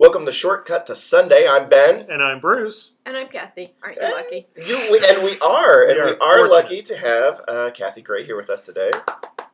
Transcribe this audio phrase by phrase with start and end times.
[0.00, 1.48] Welcome to Shortcut to Sunday.
[1.48, 2.06] I'm Ben.
[2.08, 2.92] And I'm Bruce.
[3.04, 3.74] And I'm Kathy.
[3.82, 4.46] Aren't you lucky?
[4.56, 8.00] You, we, and we are, and We we are are, lucky to have uh, Kathy
[8.00, 8.92] Gray here with us today.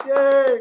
[0.06, 0.60] Yay!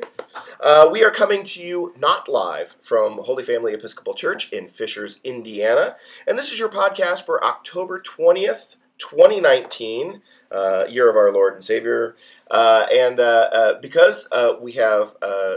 [0.61, 5.19] Uh, we are coming to you not live from Holy Family Episcopal Church in Fishers,
[5.25, 5.97] Indiana,
[6.27, 11.55] and this is your podcast for October twentieth, twenty nineteen, uh, year of our Lord
[11.55, 12.15] and Savior.
[12.49, 15.55] Uh, and uh, uh, because uh, we have uh,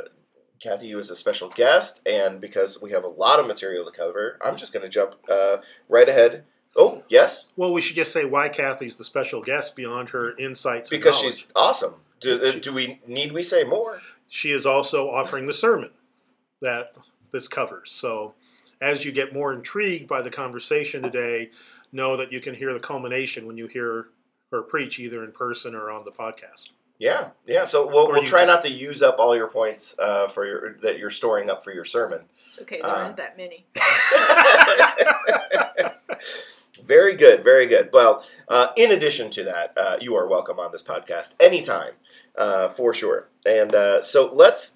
[0.61, 3.91] Kathy, you as a special guest, and because we have a lot of material to
[3.91, 6.45] cover, I'm just going to jump uh, right ahead.
[6.77, 7.53] Oh, yes.
[7.57, 11.47] Well, we should just say why Kathy's the special guest beyond her insights because she's
[11.55, 11.95] awesome.
[12.21, 14.01] Do, uh, She- do we need we say more?
[14.29, 15.91] She is also offering the sermon
[16.61, 16.95] that
[17.31, 17.93] this covers.
[17.93, 18.35] So,
[18.81, 21.51] as you get more intrigued by the conversation today,
[21.93, 24.09] know that you can hear the culmination when you hear
[24.51, 26.71] her preach, either in person or on the podcast.
[26.99, 27.67] Yeah, yeah.
[27.67, 28.47] So we'll, we'll try YouTube.
[28.47, 31.73] not to use up all your points uh, for your that you're storing up for
[31.73, 32.21] your sermon.
[32.63, 33.05] Okay, there Uh.
[33.05, 33.67] aren't that many.
[36.85, 37.91] very good, very good.
[37.93, 41.93] Well, uh, in addition to that, uh, you are welcome on this podcast anytime,
[42.37, 43.29] uh, for sure.
[43.45, 44.73] And uh, so let's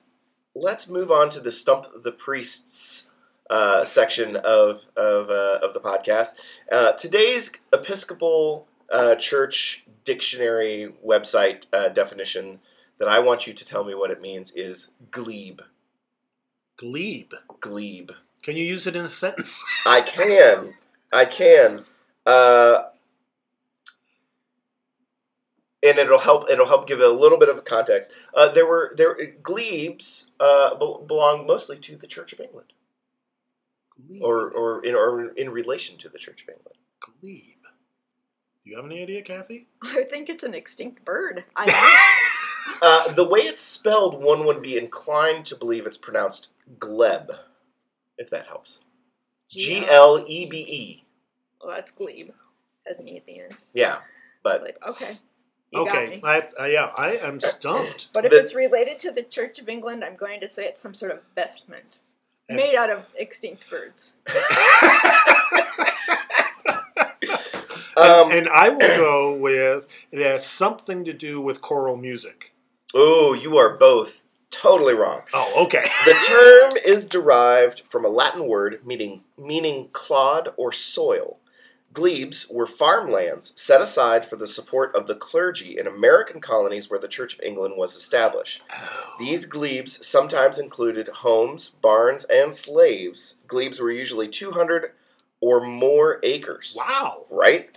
[0.55, 3.09] let's move on to the stump the priests
[3.49, 6.31] uh, section of of, uh, of the podcast.
[6.71, 12.59] Uh, today's Episcopal uh, Church Dictionary website uh, definition
[12.99, 15.61] that I want you to tell me what it means is glebe.
[16.77, 17.35] Glebe.
[17.61, 18.11] Glebe.
[18.43, 19.63] Can you use it in a sentence?
[19.87, 20.75] I can.
[21.13, 21.85] I can.
[22.27, 22.85] Uh,
[25.83, 26.51] and it'll help.
[26.51, 28.11] It'll help give it a little bit of context.
[28.35, 32.73] Uh, there were there glebes uh, bel- belong mostly to the Church of England,
[34.07, 34.23] Glebe.
[34.23, 36.77] or or in or in relation to the Church of England.
[37.01, 37.60] glebe.
[38.71, 39.67] Do you have any idea, Kathy?
[39.83, 41.43] I think it's an extinct bird.
[41.57, 42.07] I
[42.83, 47.37] Uh, the way it's spelled, one would be inclined to believe it's pronounced gleb,
[48.17, 48.79] if that helps.
[49.49, 51.05] G L E B E.
[51.61, 52.31] Well, that's glebe.
[52.87, 53.57] Has an e at the end.
[53.73, 53.99] Yeah,
[54.45, 54.77] but Glebe.
[54.87, 55.19] Okay.
[55.73, 56.21] You okay.
[56.23, 58.11] I, I, yeah, I am stumped.
[58.13, 60.79] But if The- it's related to the Church of England, I'm going to say it's
[60.79, 61.99] some sort of vestment
[62.49, 64.15] made out of extinct birds.
[68.01, 72.53] um, and I will go with it has something to do with choral music.
[72.95, 75.23] oh, you are both totally wrong.
[75.33, 75.85] Oh, okay.
[76.05, 81.39] The term is derived from a Latin word meaning meaning clod or soil.
[81.93, 87.01] Glebes were farmlands set aside for the support of the clergy in American colonies where
[87.01, 88.63] the Church of England was established.
[89.19, 93.35] These glebes sometimes included homes, barns, and slaves.
[93.49, 94.93] Glebes were usually 200
[95.41, 96.77] or more acres.
[96.79, 97.25] Wow.
[97.31, 97.71] Right?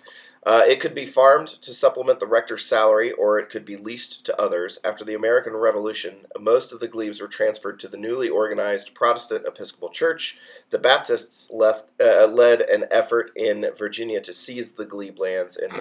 [0.45, 4.25] Uh, it could be farmed to supplement the rector's salary, or it could be leased
[4.25, 4.77] to others.
[4.83, 9.45] After the American Revolution, most of the glebes were transferred to the newly organized Protestant
[9.47, 10.37] Episcopal Church.
[10.69, 15.55] The Baptists left, uh, led an effort in Virginia to seize the glebe lands.
[15.55, 15.71] And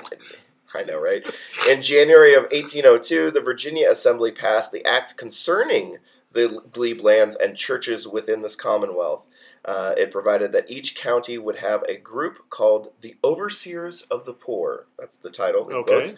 [0.74, 1.26] I know, right?
[1.68, 5.98] In January of 1802, the Virginia Assembly passed the act concerning
[6.32, 9.26] the glebe lands and churches within this Commonwealth.
[9.64, 14.32] Uh, it provided that each county would have a group called the Overseers of the
[14.34, 14.86] Poor.
[14.98, 15.68] That's the title.
[15.68, 15.92] in Okay.
[15.92, 16.12] quotes,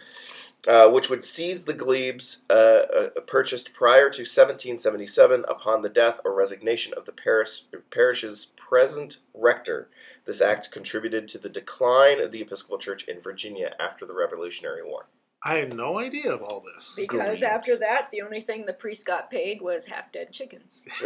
[0.67, 6.19] Uh, which would seize the glebes uh, uh, purchased prior to 1777 upon the death
[6.25, 7.61] or resignation of the parish,
[7.91, 9.89] parish's present rector.
[10.25, 14.83] This act contributed to the decline of the Episcopal Church in Virginia after the Revolutionary
[14.83, 15.05] War.
[15.43, 16.95] I had no idea of all this.
[16.97, 17.43] Because Glebes.
[17.43, 20.83] after that, the only thing the priest got paid was half dead chickens.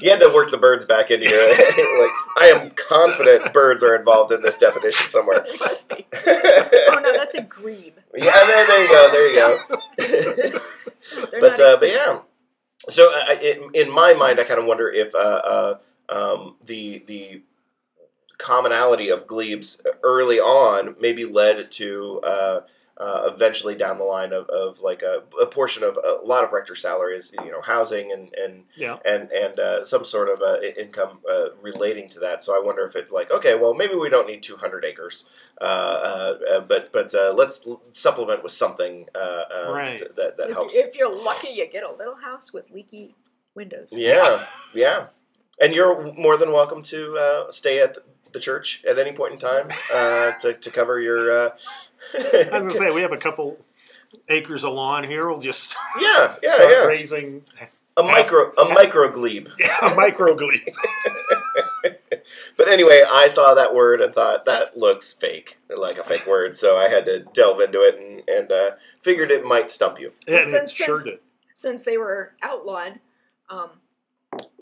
[0.00, 1.48] you had to work the birds back into your.
[1.48, 5.44] like, I am confident birds are involved in this definition somewhere.
[5.60, 6.06] Must be.
[6.26, 7.94] Oh no, that's a grebe.
[8.12, 9.10] there, there you go.
[9.10, 10.60] There you go.
[11.40, 12.20] But uh, but yeah.
[12.88, 17.02] So uh, it, in my mind, I kind of wonder if uh, uh, um, the
[17.06, 17.42] the
[18.38, 22.20] commonality of glebes early on maybe led to
[22.96, 26.52] uh, eventually down the line of, of like a, a portion of a lot of
[26.52, 28.98] rector salaries, you know, housing and and Yeah.
[29.04, 32.44] and and uh, some sort of uh, income uh, relating to that.
[32.44, 35.24] So I wonder if it like okay, well maybe we don't need 200 acres,
[35.60, 39.98] uh, uh, uh, but but uh, let's supplement with something Right.
[39.98, 40.74] th- that that if, helps.
[40.76, 43.14] if you're lucky, you get a little house with leaky
[43.54, 43.88] windows.
[43.90, 44.44] Yeah,
[44.74, 45.06] yeah.
[45.60, 47.96] And you're more than welcome to uh, stay at
[48.32, 51.46] the church at any point in time uh, to, to cover your.
[51.46, 51.50] Uh,
[52.14, 53.58] I was gonna say we have a couple
[54.28, 55.28] acres of lawn here.
[55.28, 56.84] We'll just yeah, yeah, start yeah.
[56.86, 57.42] raising
[57.96, 59.48] A micro, a micro glebe.
[59.58, 60.74] yeah, a micro glebe.
[62.56, 66.56] But anyway, I saw that word and thought that looks fake, like a fake word.
[66.56, 68.70] So I had to delve into it and, and uh,
[69.02, 70.12] figured it might stump you.
[70.26, 71.18] And it Since- sure since- did.
[71.56, 72.98] Since they were outlawed,
[73.48, 73.70] um,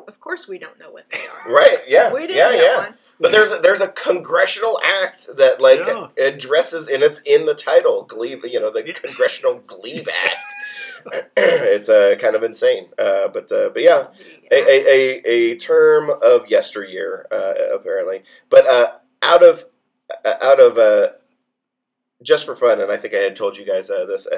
[0.06, 1.52] of course we don't know what they are.
[1.52, 1.78] Right?
[1.88, 2.12] Yeah.
[2.12, 2.76] We didn't yeah, get yeah.
[2.78, 2.94] one.
[3.22, 6.08] But there's a, there's a congressional act that like Yeah.
[6.18, 8.44] addresses, and it's in the title, Glebe.
[8.44, 8.92] You know, the Yeah.
[8.94, 10.36] Congressional Glebe Act.
[11.36, 14.08] it's uh, kind of insane, uh, but uh, but yeah,
[14.50, 15.22] a, a, a,
[15.52, 18.22] a term of yesteryear uh, apparently.
[18.50, 18.92] But uh,
[19.22, 19.64] out of
[20.24, 21.10] uh, out of uh,
[22.22, 24.28] just for fun, and I think I had told you guys uh, this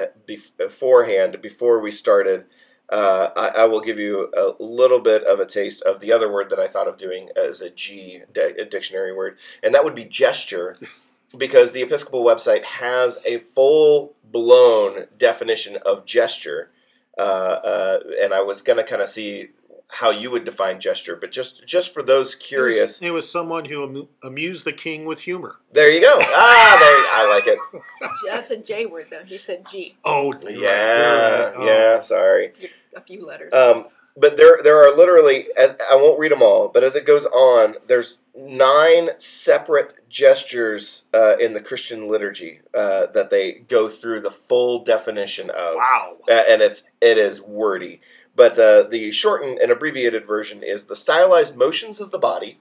[0.51, 2.45] beforehand before we started.
[2.89, 6.31] Uh, I, I will give you a little bit of a taste of the other
[6.31, 9.83] word that I thought of doing as a G di- a dictionary word, and that
[9.83, 10.77] would be gesture,
[11.37, 16.69] because the Episcopal website has a full blown definition of gesture,
[17.17, 19.49] uh, uh, and I was gonna kind of see
[19.89, 23.29] how you would define gesture, but just just for those It was- curious, It was,
[23.29, 25.57] someone who amu- amused the king with humor.
[25.71, 26.17] there you go.
[26.19, 27.59] Ah, there, I like it.
[28.27, 29.23] That's a J word though.
[29.25, 29.95] He said G.
[30.03, 31.53] Oh, you're right, Yeah, right.
[31.57, 31.65] Oh.
[31.65, 31.99] yeah.
[31.99, 32.53] Sorry.
[32.95, 33.53] A few letters.
[33.53, 33.87] Um,
[34.17, 37.25] but there, there are literally, as I won't read them all, but as it goes
[37.25, 44.21] on, there's nine separate gestures uh, in the Christian liturgy uh, that they go through
[44.21, 46.15] the full definition of, Wow.
[46.29, 47.99] uh, and it's it is wordy.
[48.35, 52.59] But uh, the shortened and abbreviated version is the stylized motions of the body,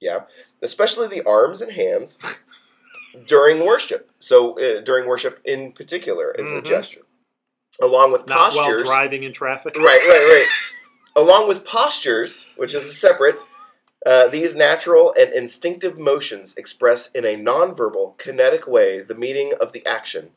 [0.00, 0.24] yeah,
[0.60, 2.18] especially the arms and hands
[3.26, 4.10] during worship.
[4.20, 6.64] So uh, during worship in particular is a Mhm.
[6.64, 7.02] gesture,
[7.80, 8.82] along with Not postures.
[8.84, 9.76] while driving in traffic.
[9.76, 10.48] Right, right, right.
[11.16, 13.36] Along with postures, which is separate,
[14.04, 19.70] uh, these natural and instinctive motions express in a nonverbal, kinetic way the meaning of
[19.72, 20.32] the action.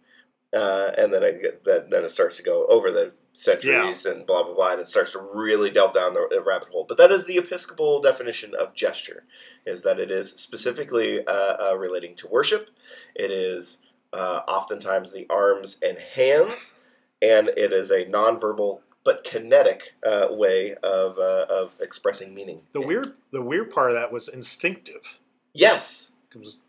[0.54, 4.26] Uh, and then I get that, then it starts to go over the centuries and
[4.26, 6.86] blah blah blah, and it starts to really delve down the, rabbit hole.
[6.88, 9.24] But that is the Episcopal definition of gesture:
[9.66, 12.70] is that it is specifically uh, uh, relating to worship.
[13.16, 13.80] It is
[14.14, 16.74] uh, oftentimes the arms and hands,
[17.22, 22.62] and it is a nonverbal but kinetic uh, way of, uh, of expressing meaning.
[22.74, 25.22] The weird, the weird part of that was instinctive.
[25.54, 26.12] Yes,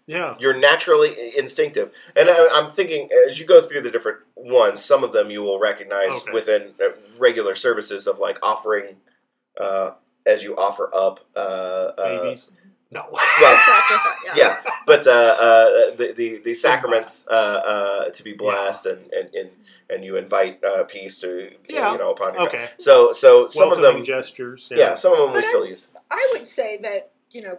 [0.07, 0.37] yeah.
[0.39, 5.05] you're naturally instinctive, and I, I'm thinking as you go through the different ones, some
[5.05, 6.33] of them you will recognize Okay.
[6.33, 8.97] within uh, regular services of like offering
[9.61, 9.93] uh,
[10.27, 12.51] as you offer up uh, uh, Babies.
[12.91, 13.03] No.
[13.41, 13.59] Well,
[14.25, 14.33] yeah.
[14.35, 19.35] yeah, but uh, uh, the the, the sacraments uh, uh, to be blessed and, and,
[19.35, 19.51] and,
[19.91, 21.93] and you invite uh, peace to Yeah.
[21.93, 22.69] you know upon your Okay.
[22.79, 24.69] so so some of them gestures.
[24.75, 24.95] yeah.
[24.95, 27.59] some of them we But I- still use I would say that, you know,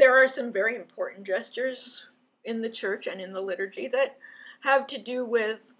[0.00, 2.06] there are some very important gestures
[2.44, 4.16] in the church and in the liturgy that
[4.62, 5.72] have to do with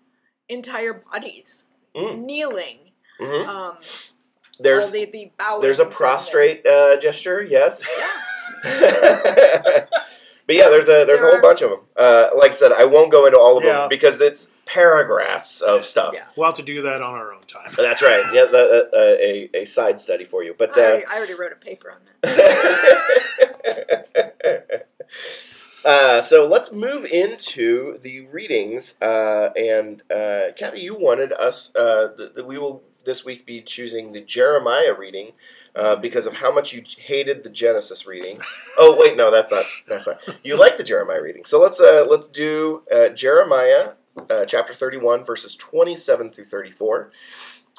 [0.49, 1.65] entire bodies.
[1.97, 2.25] Mm.
[2.25, 2.79] Kneeling.
[3.19, 3.77] hmm Um,
[4.61, 5.31] there's the, the
[5.61, 8.21] there's a prostrate uh, gesture yes Yeah.
[10.47, 12.73] but yeah there's a there's a whole are- bunch of them uh, like I said
[12.73, 13.81] I won't go into all of Yeah.
[13.81, 16.25] them because it's paragraphs of stuff Yeah.
[16.37, 17.73] We'll have to do that on our own time.
[17.77, 21.17] that's right yeah that, uh, a a side study for you but uh, I, I
[21.17, 23.91] already wrote a paper on that.
[25.85, 28.95] uh, so let's move into the readings.
[29.01, 33.63] Uh, and uh, Kathy, you wanted us uh, that that we will this week be
[33.63, 35.33] choosing the Jeremiah reading
[35.75, 38.39] uh, because of how much you hated the Genesis reading.
[38.79, 39.67] Oh wait, no, that's not.
[39.89, 40.21] That's not.
[40.43, 43.91] You like the Jeremiah reading, so let's uh, let's do uh, Jeremiah
[44.29, 47.13] uh, chapter thirty-one, verses twenty-seven through thirty-four.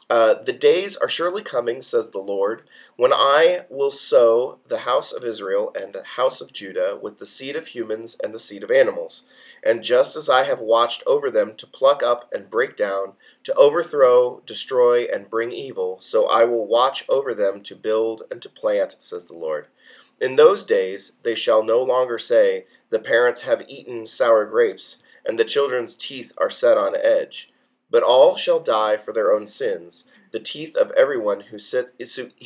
[0.09, 2.63] Uh, the days are surely coming, says the Lord,
[2.97, 7.25] when I will sow the house of Israel and the house of Judah with the
[7.25, 9.23] seed of humans and the seed of animals.
[9.63, 13.53] And just as I have watched over them to pluck up and break down, to
[13.53, 18.49] overthrow, destroy, and bring evil, so I will watch over them to build and to
[18.49, 19.67] plant, says the Lord.
[20.19, 25.39] In those days they shall no longer say, The parents have eaten sour grapes, and
[25.39, 27.51] the children's teeth are set on edge.
[27.89, 30.05] But all shall die for their own sins.
[30.31, 31.93] The teeth of everyone who, sit,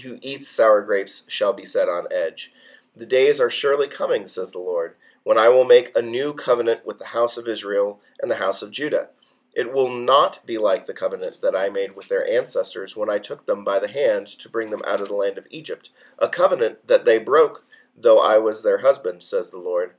[0.03, 2.51] who eats sour grapes shall be set on edge.
[2.95, 6.85] The days are surely coming, says the Lord, when I will make a new covenant
[6.85, 9.09] with the house of Israel and the house of Judah.
[9.53, 13.19] It will not be like the covenant that I made with their ancestors when I
[13.19, 16.27] took them by the hand to bring them out of the land of Egypt, a
[16.27, 17.63] covenant that they broke,
[17.95, 19.93] though I was their husband, says the Lord.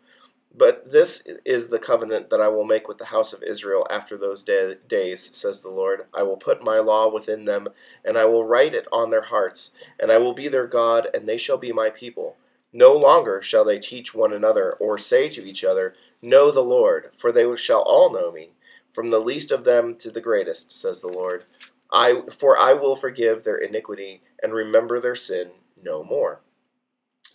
[0.57, 4.19] But this is the covenant that I will make with the house of Israel after
[4.19, 6.07] those day- days, says the Lord.
[6.15, 7.69] I will put my law within them,
[8.05, 11.29] and I will write it on their hearts, and I will be their God, and
[11.29, 12.37] they shall be my people.
[12.75, 17.13] No longer shall they teach one another, or say to each other, Know the Lord,
[17.17, 18.53] for they shall all know me,
[18.93, 21.45] from the least of them to the greatest, says the Lord.
[21.93, 26.41] I for I will forgive their iniquity and remember their sin no more.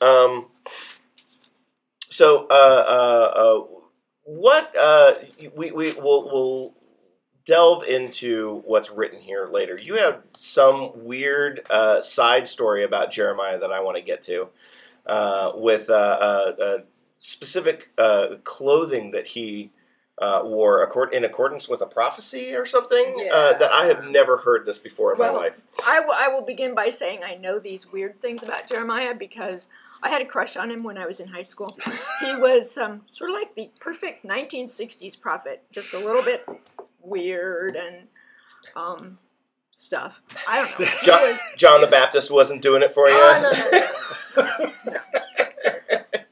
[0.01, 0.49] Um.
[2.11, 3.63] So, uh, uh, uh,
[4.23, 5.13] what uh,
[5.55, 6.73] we we will will
[7.45, 9.77] delve into what's written here later.
[9.77, 14.49] You have some weird uh, side story about Jeremiah that I want to get to,
[15.07, 16.77] uh, with uh, uh, uh,
[17.17, 19.71] specific uh, clothing that he
[20.17, 24.37] uh, wore accord- in accordance with a prophecy or something uh, that I have never
[24.37, 25.61] heard this before in Well, my life.
[25.87, 29.69] I will- I will begin by saying I know these weird things about Jeremiah because
[30.03, 31.77] I had a crush on him when I was in high school.
[32.21, 36.43] he was um, sort of like the perfect 1960s prophet, just a little bit
[37.01, 38.07] weird and
[38.75, 39.17] um,
[39.69, 40.21] stuff.
[40.47, 40.85] I don't know.
[41.03, 43.15] John, was- John the Baptist wasn't doing it for you.
[43.15, 43.41] Oh,
[44.37, 44.97] no, no, no.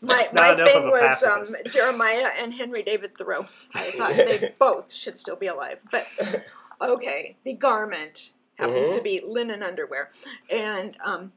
[0.01, 1.43] My, Not my thing of a was um.
[1.69, 3.45] Jeremiah and Henry David Thoreau.
[3.75, 5.77] I thought they both should still be alive.
[5.91, 6.07] But
[6.81, 9.03] okay, the garment happens to Mhm.
[9.03, 10.09] be linen underwear,
[10.49, 11.31] and um,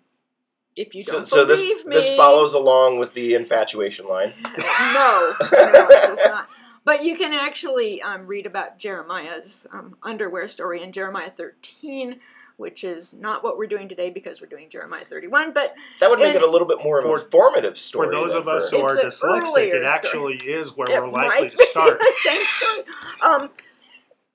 [0.77, 4.33] if you so, don't so this believe me, this follows along with the infatuation line.
[4.45, 6.49] no, no, it does not.
[6.85, 12.19] But you can actually um, read about Jeremiah's um, underwear story in Jeremiah 13,
[12.57, 15.53] which is not what we're doing today because we're doing Jeremiah 31.
[15.53, 18.09] But That would make it a little bit more of a formative story.
[18.09, 19.87] For those of us who are It's an dyslexic, earlier it story.
[19.87, 22.01] actually is where it we're likely might to be start.
[22.01, 22.85] the same story.
[23.23, 23.51] Um,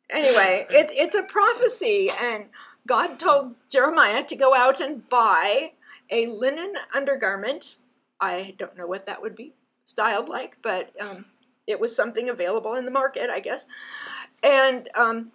[0.09, 2.45] anyway, it, it's a prophecy, and
[2.87, 5.71] God told Jeremiah to go out and buy
[6.09, 7.75] a linen undergarment.
[8.19, 11.25] I don't know what that would be styled like, but um,
[11.65, 13.67] it was something available in the market, I guess.
[14.43, 15.29] And um,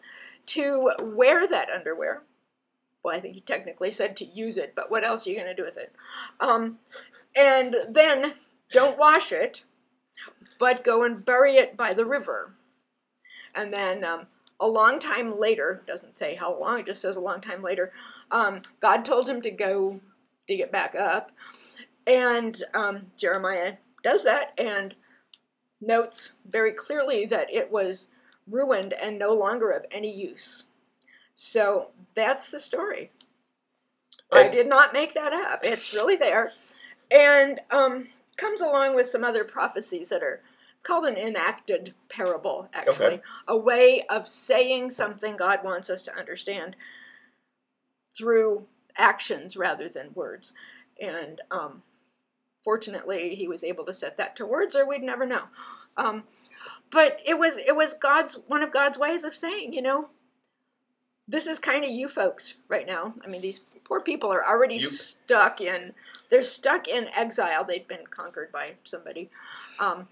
[0.47, 2.23] to wear that underwear,
[3.03, 5.49] well, I think he technically said to use it, but what else are you going
[5.49, 5.93] to do with it?
[6.41, 6.79] Um,
[7.35, 8.35] and then
[8.71, 9.65] don't wash it,
[10.59, 12.55] but go and bury it by the river.
[13.55, 14.27] And then um,
[14.61, 17.93] a long time later, doesn't say how long, it just says a long time later,
[18.31, 20.01] um, God told him to go
[20.61, 21.31] it back up.
[22.07, 24.95] And um, Jeremiah does that and
[25.81, 28.09] notes very clearly that it was
[28.49, 30.65] ruined and no longer of any use.
[31.35, 33.11] So that's the story.
[34.33, 35.61] I did not make that up.
[35.63, 36.53] It's really there.
[37.11, 40.41] And um, comes along with some other prophecies that are
[40.75, 43.07] it's called an enacted parable, actually.
[43.07, 43.23] Okay.
[43.47, 46.75] A way of saying something God wants us to understand
[48.17, 50.53] through actions rather than words.
[51.01, 51.83] And um,
[52.65, 55.43] fortunately, he was able to set that to words, or we'd never know.
[55.97, 56.23] Um,
[56.91, 60.09] but it was it was God's one of God's ways of saying, you know,
[61.29, 63.15] this is kind of you folks right now.
[63.25, 65.93] I mean, these poor people are already You- stuck in
[66.31, 67.63] they're stuck in exile.
[67.63, 69.29] They've been conquered by somebody.
[69.79, 70.09] Um,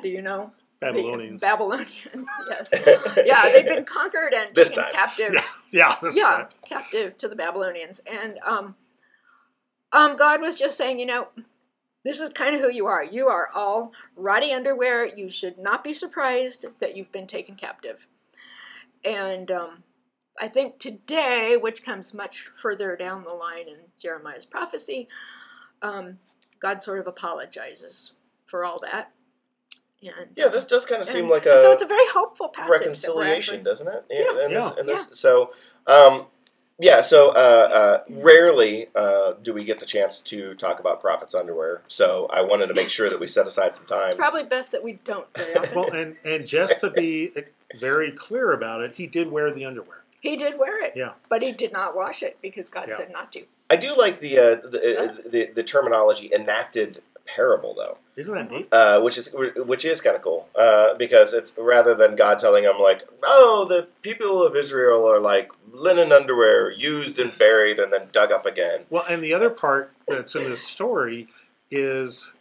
[0.00, 0.50] do you know?
[0.80, 1.40] The Babylonians.
[1.42, 2.68] Babylonians, yes.
[3.26, 4.92] Yeah, they've been conquered and This taken time.
[4.94, 5.34] captive
[5.72, 6.48] yeah, yeah, this yeah, time.
[6.64, 8.00] captive to the Babylonians.
[8.10, 8.74] And um,
[9.92, 11.28] um, God was just saying, you know,
[12.04, 13.02] this is kind of who you are.
[13.02, 15.06] You are all rotty underwear.
[15.06, 18.06] You should not be surprised that you've been taken captive.
[19.04, 19.82] And um,
[20.40, 25.08] I think today, which comes much further down the line in Jeremiah's prophecy,
[25.82, 26.18] um,
[26.60, 28.12] God sort of apologizes
[28.44, 29.10] for all that.
[30.02, 32.70] And yeah, this does kind of seem like a so it's a very hopeful passage.
[32.70, 34.04] reconciliation, actually- doesn't it?
[34.10, 34.44] Yeah.
[34.44, 34.72] And this, Yeah.
[34.78, 35.50] and this, So,
[35.86, 36.26] um,
[36.78, 37.00] yeah.
[37.00, 41.82] So, uh, uh, rarely uh, do we get the chance to talk about prophets' underwear.
[41.88, 44.08] So, I wanted to make sure that we set aside some time.
[44.08, 45.74] It's probably best that we don't very often.
[45.74, 47.32] Well, and and just to be
[47.80, 50.02] very clear about it, he did wear the underwear.
[50.20, 50.92] He did wear it.
[50.94, 51.12] Yeah.
[51.28, 52.96] But he did not wash it because God Yeah.
[52.98, 53.44] said not to.
[53.70, 58.50] I do like the uh, the, uh, the the terminology enacted parable though, Isn't that
[58.50, 58.68] neat?
[58.72, 62.64] uh, which is which is kind of cool uh, because it's rather than God telling
[62.64, 67.92] them like, oh, the people of Israel are like linen underwear used and buried and
[67.92, 68.80] then dug up again.
[68.90, 71.28] Well, and the other part that's in this story
[71.70, 72.32] is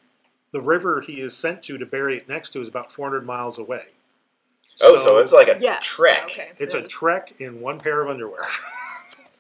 [0.52, 3.58] the river he is sent to to bury it next to is about 400 miles
[3.58, 3.86] away.
[4.82, 5.80] Oh, so, it's like a Yeah.
[5.82, 6.24] trek.
[6.26, 6.52] Okay.
[6.60, 8.42] it's a trek in one pair of underwear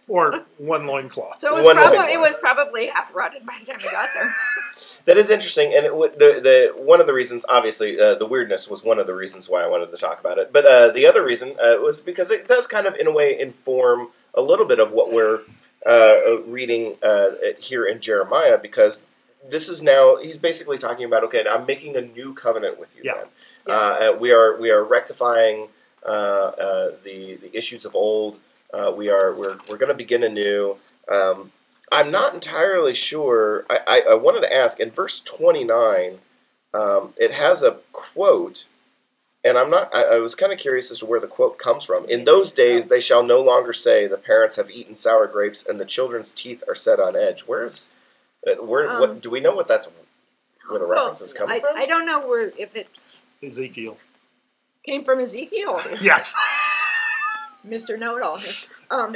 [0.07, 1.39] or one loincloth.
[1.39, 3.89] So it was One probably way it was probably half rotted by the time he
[3.89, 4.35] got there.
[5.05, 8.25] That is interesting, and it, w- the the one of the reasons, obviously, uh, the
[8.25, 10.51] weirdness was one of the reasons why I wanted to talk about it.
[10.51, 13.39] But uh, the other reason uh, was because it does kind of, in a way,
[13.39, 15.41] inform a little bit of what we're
[15.85, 19.03] uh, uh, reading uh, here in Jeremiah, because
[19.49, 23.03] this is now he's basically talking about okay, I'm making a new covenant with you.
[23.05, 23.13] Yeah.
[23.17, 23.27] Then.
[23.67, 25.67] Uh, uh, we are we are rectifying
[26.03, 28.39] uh, uh, the the issues of old.
[28.75, 30.75] Uh, we are we're we're going to begin anew.
[31.09, 31.51] Um,
[31.91, 33.65] I'm not entirely sure.
[33.69, 36.17] I, I, I wanted to ask in verse 29,
[36.73, 38.65] um, it has a quote,
[39.45, 39.95] and I'm not.
[39.95, 42.03] I, I was kind of curious as to where the quote comes from.
[42.09, 45.79] In those days, they shall no longer say, "The parents have eaten sour grapes, and
[45.79, 47.87] the children's teeth are set on edge." Where's
[48.45, 48.89] uh, where?
[48.89, 49.87] Um, what do we know what that's
[50.67, 51.77] where the Well, references come I, from?
[51.77, 53.97] I don't know where if it's Ezekiel.
[54.85, 55.81] came from Ezekiel.
[56.01, 56.33] Yes.
[57.67, 57.97] Mr.
[57.97, 58.37] Know-it-all.
[58.37, 58.53] here.
[58.91, 59.15] Um,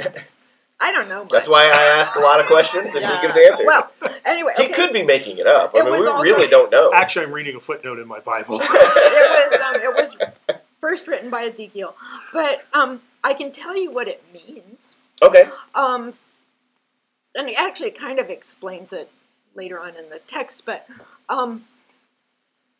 [0.80, 1.22] I don't know.
[1.24, 1.30] Much.
[1.30, 3.16] That's why I ask a lot of questions and Yeah.
[3.20, 3.66] he gives answers.
[3.66, 3.90] Well,
[4.24, 5.74] anyway, he could be making it up.
[5.74, 6.90] I It mean, we also- really don't know.
[6.94, 8.60] Actually, I'm reading a footnote in my Bible.
[8.62, 10.16] it was um, it was
[10.80, 11.94] first written by Ezekiel,
[12.32, 14.96] but um, I can tell you what it means.
[15.22, 15.48] okay.
[15.74, 16.14] Um,
[17.34, 19.10] and it actually kind of explains it
[19.54, 20.86] later on in the text, but
[21.28, 21.62] um,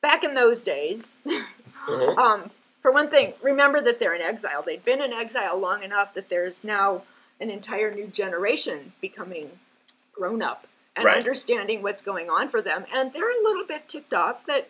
[0.00, 2.16] back in those days, Mhm.
[2.18, 4.62] um, for one thing, remember that they're in exile.
[4.62, 7.02] They've been in exile long enough that there's now
[7.40, 9.50] an entire new generation becoming
[10.12, 11.16] grown up and Right.
[11.18, 12.84] understanding what's going on for them.
[12.92, 14.68] And they're a little bit ticked off that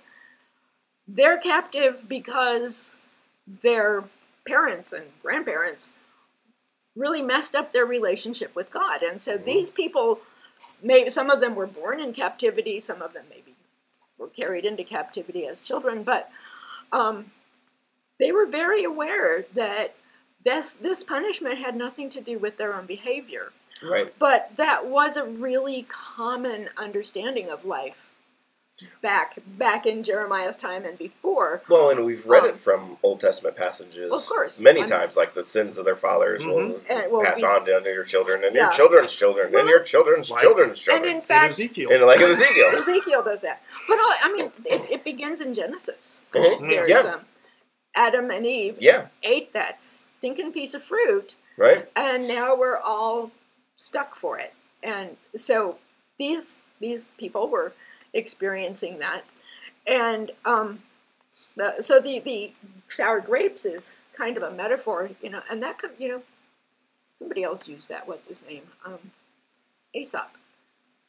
[1.08, 2.96] they're captive because
[3.62, 4.04] their
[4.46, 5.90] parents and grandparents
[6.96, 9.02] really messed up their relationship with God.
[9.02, 9.44] And so Mhm.
[9.44, 10.20] these people,
[10.82, 13.54] maybe some of them were born in captivity, some of them maybe
[14.18, 16.30] were carried into captivity as children, but
[16.92, 17.30] um,
[18.20, 19.94] they were very aware that
[20.44, 23.52] this this punishment had nothing to do with their own behavior.
[23.82, 24.12] Right.
[24.18, 28.06] But that was a really common understanding of life
[29.02, 31.60] back back in Jeremiah's time and before.
[31.68, 34.58] Well, and we've read Um, it from Old Testament passages Of course.
[34.60, 36.80] many I'm- times, like the sins of their fathers will Mhm.
[36.88, 38.62] And will pass be- on to your children and Yeah.
[38.64, 41.10] your children's children Well, and your children's like- children's children.
[41.10, 41.90] in in fact, Ezekiel.
[41.92, 42.70] And like in Ezekiel.
[42.76, 43.60] Ezekiel does that.
[43.86, 46.22] But I mean, it, it begins in Genesis.
[46.32, 46.70] Mhm.
[46.70, 46.98] There's Yeah.
[47.00, 47.20] um,
[47.94, 49.06] Adam and Eve Yeah.
[49.23, 51.88] ate that stinking piece of fruit, Right.
[51.97, 53.30] and now we're all
[53.75, 54.52] stuck for it.
[54.82, 55.78] And so
[56.18, 57.73] these these people were
[58.14, 59.23] experiencing that,
[59.87, 60.80] and um,
[61.56, 62.52] the, so the the
[62.88, 66.23] sour grapes is kind of a metaphor, you know, and that you know
[67.16, 68.06] somebody else used that.
[68.09, 68.62] What's his name?
[68.85, 68.99] Um,
[69.94, 70.30] Aesop.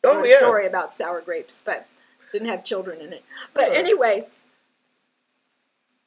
[0.04, 0.38] Oh a yeah.
[0.38, 1.88] story about sour grapes, but
[2.32, 3.24] didn't have children in it.
[3.54, 4.26] But anyway,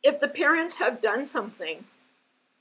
[0.04, 1.84] if the parents have done something,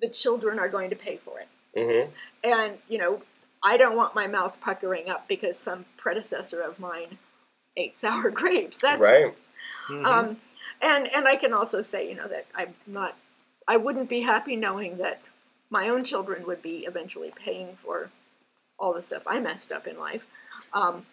[0.02, 1.48] the children are going to pay for it.
[1.76, 2.12] hmm
[2.50, 3.22] And you know,
[3.64, 7.18] I don't want my mouth puckering up because some predecessor of mine
[7.78, 8.80] ate sour grapes.
[8.80, 9.36] That's Right.
[9.90, 10.06] Mhm.
[10.06, 10.38] um,
[10.82, 13.16] and and I can also say, you know, that I'm not,
[13.68, 15.22] I wouldn't be happy knowing that
[15.70, 18.10] my own children would be eventually paying for
[18.80, 20.26] all the stuff I messed up in life.
[20.74, 21.06] Um,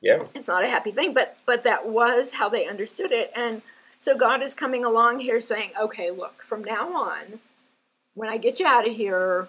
[0.00, 0.24] Yeah.
[0.34, 3.62] it's not a happy thing, but but that was how they understood it, and
[4.04, 7.40] so God is coming along here saying, okay, look, from now on,
[8.12, 9.48] when I get you out of here,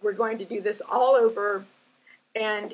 [0.00, 1.62] we're going to do this all over,
[2.34, 2.72] and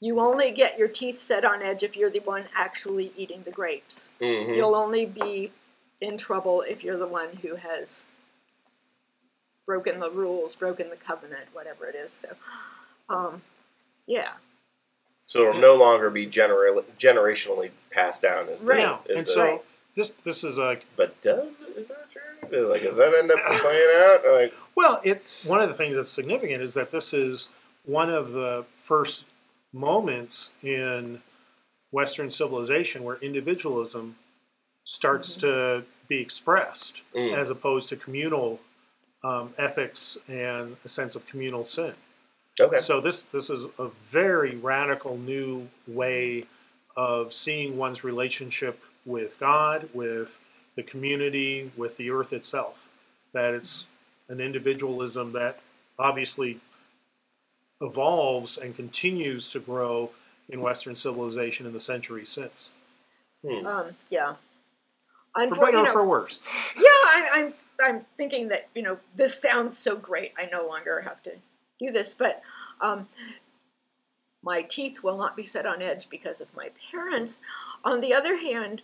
[0.00, 3.50] you only get your teeth set on edge if you're the one actually eating the
[3.50, 4.08] grapes.
[4.18, 5.52] hmm You'll only be
[6.00, 8.02] in trouble if you're the one who has
[9.66, 12.12] broken the rules, broken the covenant, whatever it is.
[12.12, 12.28] So,
[13.10, 13.42] um,
[14.06, 14.30] yeah,
[15.28, 19.04] So it'll no longer be genera- generationally passed down as Right.
[19.04, 19.96] The, as and the- so Right.
[19.96, 22.66] this this is a But does is that true?
[22.70, 24.20] Like, does that end up playing out?
[24.32, 25.00] Like, well.
[25.04, 27.50] It one of the things that's significant is that this is
[27.84, 29.24] one of the first
[29.72, 31.20] moments in
[31.92, 34.14] Western civilization where individualism
[34.84, 35.40] starts Mhm.
[35.40, 38.60] to be expressed mm, as opposed to communal
[39.22, 41.92] um, ethics and a sense of communal sin.
[42.58, 46.46] okay, So this this is a very radical new way
[46.96, 50.38] of seeing one's relationship with God, with
[50.76, 52.86] the community, with the earth itself.
[53.32, 53.84] That it's
[54.28, 55.60] an individualism that
[55.98, 56.58] obviously
[57.80, 60.10] evolves and continues to grow
[60.48, 62.70] in Western civilization in the centuries since,
[63.46, 63.66] Hmm.
[63.66, 64.34] um, yeah.
[65.34, 66.40] for Unfor- better you or for worse.
[66.76, 70.32] yeah, I, I'm I'm thinking that you know this sounds so great.
[70.36, 71.32] I no longer have to
[71.78, 72.42] do this, but
[72.80, 73.08] um,
[74.42, 77.40] my teeth will not be set on edge because of my parents.
[77.84, 78.82] On the other hand,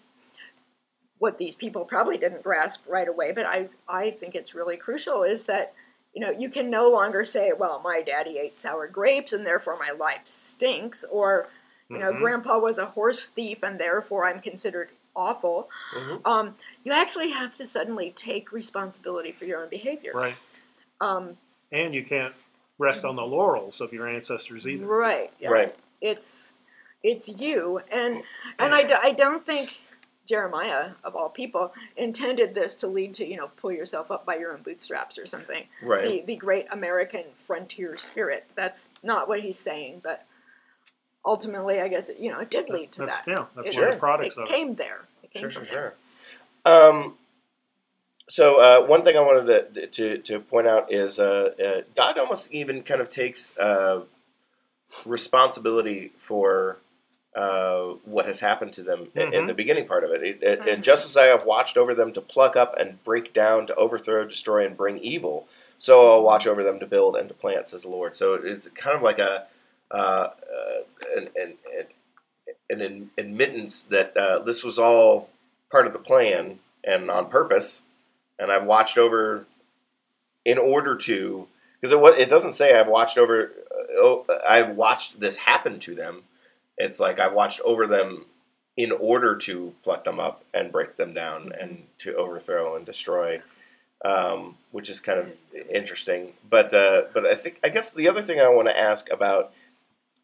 [1.18, 5.22] what these people probably didn't grasp right away, but I I think it's really crucial
[5.22, 5.74] is that
[6.14, 9.78] you know you can no longer say, well, my daddy ate sour grapes and therefore
[9.78, 11.48] my life stinks, or
[11.88, 12.18] you know, Mhm.
[12.18, 16.26] grandpa was a horse thief and therefore I'm considered awful Mhm.
[16.26, 20.12] um, you actually have to suddenly take responsibility for your own behavior.
[20.14, 20.36] Right.
[21.00, 21.38] Um,
[21.72, 22.34] And you can't
[22.78, 24.86] rest on the laurels of your ancestors either.
[24.86, 25.32] right.
[25.40, 25.50] yeah.
[25.50, 25.74] Right.
[26.00, 26.52] It's
[27.02, 28.22] it's you, and
[28.58, 29.70] and I, I don't think
[30.26, 34.36] Jeremiah of all people intended this to lead to you know pull yourself up by
[34.36, 35.64] your own bootstraps or something.
[35.82, 36.02] Right.
[36.02, 38.44] The the great American frontier spirit.
[38.56, 40.24] That's not what he's saying, but
[41.24, 43.24] ultimately, I guess it, you know it did lead to That's that.
[43.28, 43.92] yeah, that's It- one of Sure.
[43.92, 44.52] the products it of it.
[44.52, 45.00] came there.
[45.22, 45.94] It came Sure, sure, there.
[46.64, 46.90] sure.
[46.90, 47.16] Um,
[48.28, 52.18] so uh, one thing I wanted to to, to point out is uh, uh, God
[52.18, 54.02] almost even kind of takes uh,
[55.04, 56.78] responsibility for
[57.36, 60.22] uh, what has happened to them in, in the beginning part of it.
[60.22, 60.72] It- it- Mhm.
[60.72, 63.74] And just as I have watched over them to pluck up and break down, to
[63.74, 65.46] overthrow, destroy, and bring evil,
[65.78, 68.16] so I'll watch over them to build and to plant, says the Lord.
[68.16, 69.46] So it's kind of like a
[69.90, 70.82] uh, uh,
[71.16, 71.54] an, an,
[72.70, 75.28] an, an admittance that uh, this was all
[75.70, 77.82] part of the plan and on purpose,
[78.38, 79.44] and I've watched over
[80.44, 81.46] in order to
[81.80, 85.94] because it, it doesn't say I've watched over uh, oh, I've watched this happen to
[85.94, 86.22] them.
[86.78, 88.26] It's like I've watched over them
[88.76, 93.40] in order to pluck them up and break them down and to overthrow and destroy,
[94.04, 95.32] um, which is kind of
[95.70, 96.32] interesting.
[96.48, 99.52] But uh, but I think I guess the other thing I want to ask about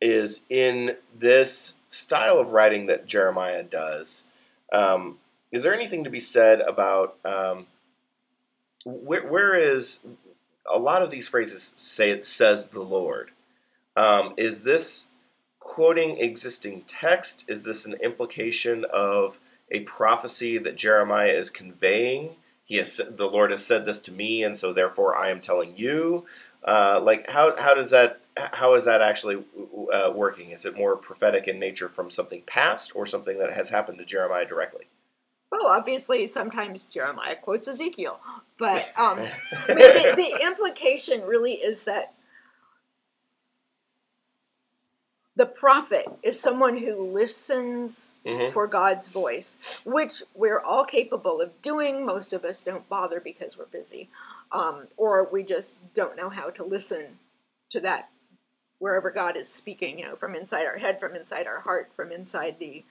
[0.00, 4.22] is in this style of writing that Jeremiah does.
[4.72, 5.18] Um,
[5.50, 7.66] is there anything to be said about um,
[8.84, 9.98] where, where is
[10.72, 13.30] a lot of these phrases say it says the Lord?
[13.96, 15.06] Um, is this
[15.72, 17.46] quoting existing text?
[17.48, 22.36] Is this an implication of a prophecy that Jeremiah is conveying?
[22.64, 25.74] He has the Lord has said this to me, and so therefore I am telling
[25.74, 26.26] you.
[26.62, 29.42] Uh, like how how does that how is that actually
[29.90, 30.50] uh, working?
[30.50, 34.04] Is it more prophetic in nature from something past or something that has happened to
[34.04, 34.84] Jeremiah directly?
[35.50, 38.20] Well, obviously, sometimes Jeremiah quotes Ezekiel,
[38.58, 39.20] but um,
[39.68, 42.12] I mean, the, the implication really is that
[45.36, 48.52] the prophet is someone who listens Mhm.
[48.52, 52.04] for God's voice, which we're all capable of doing.
[52.04, 54.10] Most of us don't bother because we're busy,
[54.52, 57.18] um, or we just don't know how to listen
[57.70, 58.10] to that
[58.78, 62.12] wherever God is speaking, you know, from inside our head, from inside our heart, from
[62.12, 62.84] inside the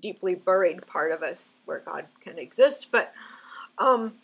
[0.00, 2.88] deeply buried part of us where God can exist.
[2.90, 3.12] But
[3.78, 4.18] um,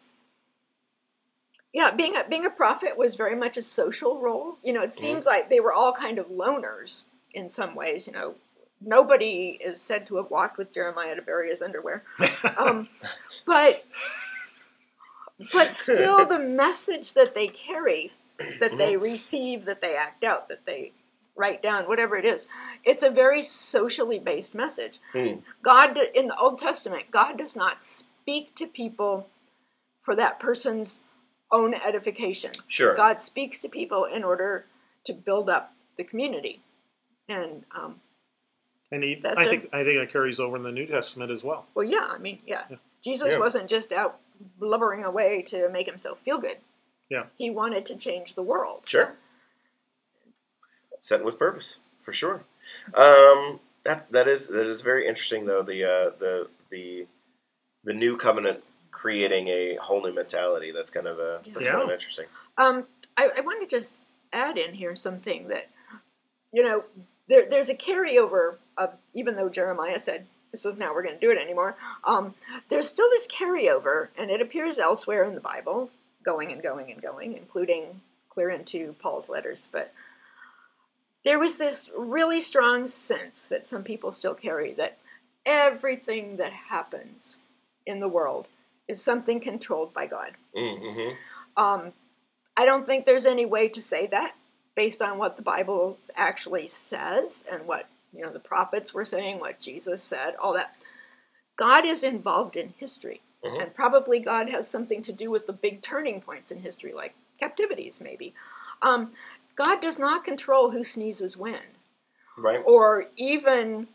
[1.72, 4.58] yeah, being a, being a prophet was very much a social role.
[4.62, 7.02] You know, it seems like they were all kind of loners
[7.34, 8.06] in some ways.
[8.06, 8.34] You know,
[8.80, 12.04] nobody is said to have walked with Jeremiah to bury his underwear,
[12.56, 12.86] um,
[13.46, 13.84] but
[15.52, 18.12] but still, the message that they carry,
[18.58, 20.92] that they receive, that they act out, that they
[21.36, 22.46] write down, whatever it is,
[22.84, 25.00] it's a very socially based message.
[25.12, 25.36] Hmm.
[25.62, 29.26] God in the Old Testament, God does not speak to people
[30.02, 31.00] for that person's
[31.50, 32.52] own edification.
[32.68, 32.94] Sure.
[32.94, 34.66] God speaks to people in order
[35.04, 36.60] to build up the community,
[37.30, 38.00] and um,
[38.92, 41.30] and he, That's I a- think I think that carries over in the New Testament
[41.30, 41.66] as well.
[41.74, 42.76] well, yeah, I mean, yeah, Yeah.
[43.02, 43.38] Jesus Yeah.
[43.38, 44.18] wasn't just out
[44.58, 46.56] blubbering away to make himself feel good.
[47.08, 47.24] Yeah.
[47.36, 48.82] he wanted to change the world.
[48.86, 49.14] Sure.
[51.00, 52.44] Sent with purpose, for sure.
[52.94, 55.62] Um, that that is that is very interesting though.
[55.62, 57.06] The uh, the the
[57.84, 60.72] the new covenant creating a whole new mentality.
[60.72, 62.26] That's kind of a that's kind of interesting.
[62.58, 64.00] Um, I, I want to just
[64.32, 65.68] add in here something that,
[66.52, 66.84] you know,
[67.30, 71.20] there, there's a carryover of, even though Jeremiah said, this is now we're going to
[71.20, 72.34] do it anymore, um,
[72.68, 75.90] there's still this carryover, and it appears elsewhere in the Bible,
[76.24, 79.68] going and going and going, including clear into Paul's letters.
[79.70, 79.92] But
[81.24, 84.98] there was this really strong sense that some people still carry that
[85.46, 87.36] everything that happens
[87.86, 88.48] in the world
[88.88, 90.32] is something controlled by God.
[90.56, 91.14] Mm-hmm.
[91.56, 91.92] Um,
[92.56, 94.34] I don't think there's any way to say that
[94.80, 99.38] based on what the Bible actually says and what you know the prophets were saying,
[99.38, 100.74] what Jesus said, all that.
[101.56, 103.60] God is involved in history, Mhm.
[103.60, 107.14] and probably God has something to do with the big turning points in history, like
[107.38, 108.32] captivities, maybe.
[108.80, 109.12] Um,
[109.54, 111.76] God does not control who sneezes when,
[112.38, 112.62] Right.
[112.64, 113.86] or even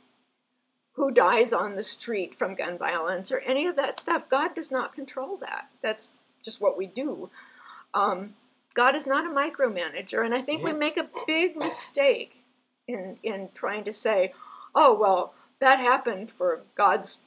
[0.94, 4.30] who dies on the street from gun violence, or any of that stuff.
[4.30, 5.68] God does not control that.
[5.82, 6.12] That's
[6.44, 7.32] just what we do.
[7.96, 8.36] Um,
[8.76, 10.78] God is not a micromanager, and I think we Mhm.
[10.80, 12.44] make a big mistake
[12.88, 14.34] in in trying to say,
[14.76, 17.22] "Oh, well, that happened for God's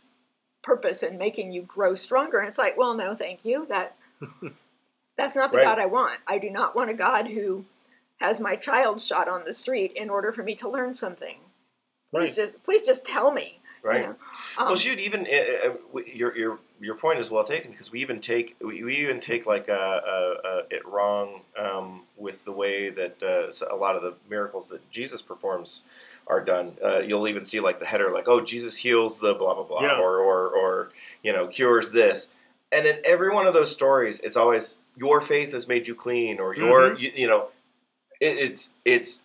[0.63, 3.67] purpose in making you grow stronger." And it's like, well, no, thank you.
[3.67, 3.97] That
[5.17, 5.65] that's not the Right.
[5.67, 6.21] God I want.
[6.27, 7.65] I do not want a God who
[8.21, 11.39] has my child shot on the street in order for me to learn something.
[12.11, 12.47] Please Right.
[12.47, 13.61] just please just tell me.
[13.85, 14.03] You Right.
[14.03, 14.09] know.
[14.59, 15.75] Um, well, shoot, even uh,
[16.07, 19.47] your your your point is well taken because we even take we, we even take
[19.47, 24.03] like uh, uh, uh, it wrong um, with the way that uh, a lot of
[24.03, 25.83] the miracles that Jesus performs
[26.27, 26.77] are done.
[26.85, 29.83] Uh, you'll even see like the header like oh Jesus heals the blah blah blah
[29.83, 29.99] Yeah.
[29.99, 30.91] or or or
[31.23, 32.29] you know cures this,
[32.73, 36.41] and in every one of those stories it's always your faith has made you clean
[36.41, 37.01] or your Mhm.
[37.01, 37.49] you, you know
[38.21, 39.21] it, it's it's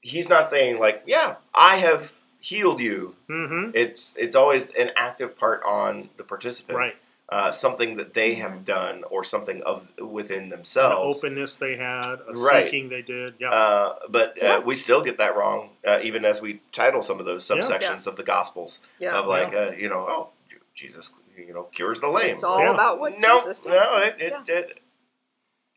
[0.00, 3.70] he's not saying like yeah I have healed you Mm-hmm.
[3.74, 6.96] it's it's always an active part on the participant, Right.
[7.28, 11.18] Uh, something that they have done or something of within An themselves.
[11.24, 12.64] openness they had, a Right.
[12.66, 13.34] seeking they did.
[13.38, 13.50] Yeah.
[13.50, 14.56] Uh, but Yeah.
[14.56, 17.56] uh, we still get that wrong, uh, even as we title some of those Yeah.
[17.62, 19.18] subsections of the Gospels yeah.
[19.18, 20.28] of like uh, you know oh
[20.74, 22.34] Jesus you know cures the lame.
[22.34, 22.74] It's all Yeah.
[22.74, 23.70] about what no Jesus did.
[23.72, 24.54] no it, it, Yeah.
[24.58, 24.80] it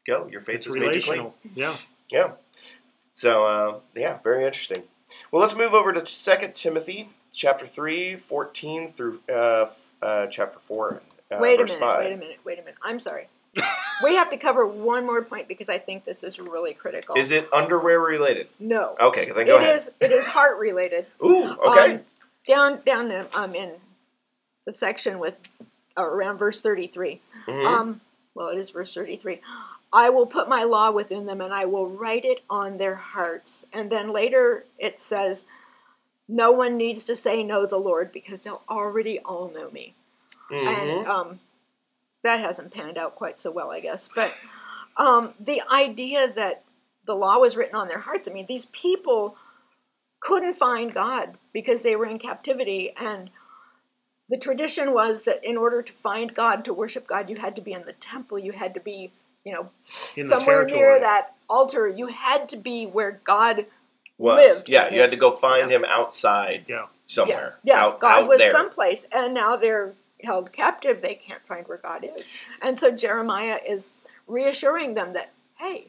[0.05, 0.27] go.
[0.27, 1.19] Your faith It's has made you clean.
[1.21, 1.35] relational.
[1.53, 1.75] Yeah.
[2.09, 2.31] Yeah.
[3.13, 4.83] So uh, yeah, very interesting.
[5.31, 9.67] Well, let's move over to Second Timothy chapter 3, 14 through uh,
[10.01, 11.01] uh, chapter four.
[11.31, 11.79] Uh, wait a minute.
[11.79, 11.99] five.
[12.05, 12.39] Wait a minute.
[12.43, 12.75] Wait a minute.
[12.83, 13.27] I'm sorry.
[14.03, 17.15] we have to cover one more point because I think this is really critical.
[17.15, 18.47] Is it underwear related?
[18.59, 18.95] No.
[18.99, 19.75] Okay, then It go ahead.
[19.75, 19.91] is.
[20.01, 21.05] It is heart related.
[21.23, 21.95] Ooh, okay.
[21.95, 22.01] Um,
[22.47, 23.71] down down in, um, in
[24.65, 25.35] the section with
[25.97, 27.21] uh, around verse 33.
[27.47, 27.65] Mhm.
[27.65, 28.01] Um,
[28.33, 29.39] well, it is verse 33.
[29.95, 33.65] I will put my law within them and I will write it on their hearts.
[33.73, 35.45] And then later it says,
[36.27, 39.95] no one needs to say know the Lord because they'll already all know me.
[40.51, 40.67] Mhm.
[40.67, 41.39] And um,
[42.23, 44.09] that hasn't panned out quite so well, I guess.
[44.13, 44.33] But
[44.97, 46.63] um, the idea that
[47.05, 49.37] the law was written on their hearts, I mean, these people
[50.19, 52.91] couldn't find God because they were in captivity.
[52.99, 53.29] And
[54.27, 57.61] the tradition was that in order to find God, to worship God, you had to
[57.61, 59.11] be in the temple, you had to be,
[59.45, 59.69] you know,
[60.17, 61.87] In somewhere near that altar.
[61.87, 63.65] You had to be where God
[64.17, 64.37] was.
[64.37, 64.69] lived.
[64.69, 65.77] Yeah, you had to go find Yeah.
[65.77, 66.87] him outside Yeah.
[67.05, 67.57] somewhere.
[67.63, 67.83] Yeah, yeah.
[67.85, 68.51] out, God out was there.
[68.51, 71.01] someplace, and now they're held captive.
[71.01, 72.29] They can't find where God is,
[72.61, 73.91] and so Jeremiah is
[74.27, 75.87] reassuring them that hey,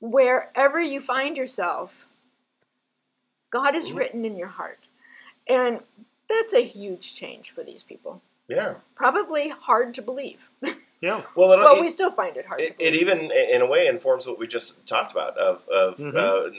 [0.00, 2.06] wherever you find yourself,
[3.50, 3.96] God is Mhm.
[3.96, 4.80] written in your heart,
[5.46, 5.82] and
[6.28, 8.20] that's a huge change for these people.
[8.48, 8.74] Yeah.
[8.96, 10.50] Probably hard to believe.
[11.00, 11.22] Yeah.
[11.36, 12.60] Well, it, well, it, we still find it hard.
[12.60, 15.96] it, to it even, in a way, informs what we just talked about of, of
[15.96, 16.16] Mhm.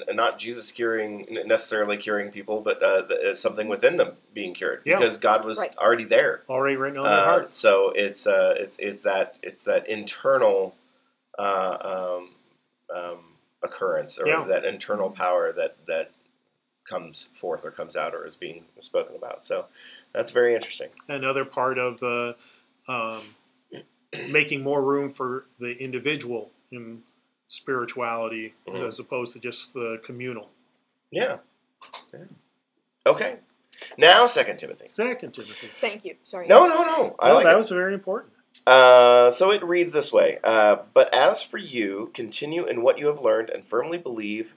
[0.08, 4.54] uh, not Jesus curing, necessarily curing people, but uh, the, uh, something within them being
[4.54, 4.96] cured Yeah.
[4.98, 5.76] because God was Right.
[5.78, 6.44] already there.
[6.50, 7.54] Already written on their Uh, hearts.
[7.54, 10.74] so it's uh, it's it's that it's that internal
[11.38, 12.36] uh, um,
[12.96, 14.44] um, occurrence or Yeah.
[14.46, 16.12] that internal power that that
[16.86, 19.44] comes forth or comes out or is being spoken about.
[19.44, 19.66] So
[20.14, 20.90] that's very interesting.
[21.08, 22.36] Another part of the
[22.88, 23.22] um,
[24.30, 27.02] making more room for the individual in
[27.48, 28.88] spirituality Mhm.
[28.88, 30.50] as opposed to just the communal.
[31.12, 31.38] Yeah.
[32.14, 32.26] yeah.
[33.06, 33.40] Okay.
[33.98, 34.88] Now, Second Timothy.
[34.90, 35.68] Second Timothy.
[35.68, 36.16] Thank you.
[36.24, 36.48] Sorry.
[36.48, 37.16] No, no, no.
[37.20, 37.58] I Well, like that it.
[37.58, 38.34] was very important.
[38.68, 43.08] Uh, so it reads this way uh, But as for you, continue in what you
[43.08, 44.54] have learned and firmly believe,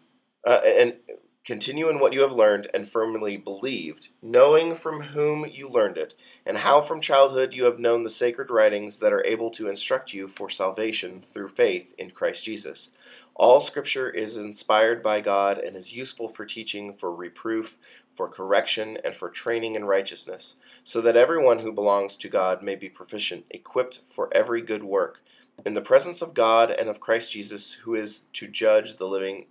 [0.46, 0.96] uh, and
[1.44, 6.14] continue in what you have learned and firmly believed, knowing from whom you learned it,
[6.46, 10.14] and how from childhood you have known the sacred writings that are able to instruct
[10.14, 12.90] you for salvation through faith in Christ Jesus.
[13.34, 17.76] All scripture is inspired by God and is useful for teaching, for reproof,
[18.14, 22.76] for correction, and for training in righteousness so that everyone who belongs to God may
[22.76, 25.22] be proficient, equipped for every good work.
[25.64, 29.46] In the presence of God and of Christ Jesus, who is to judge the living,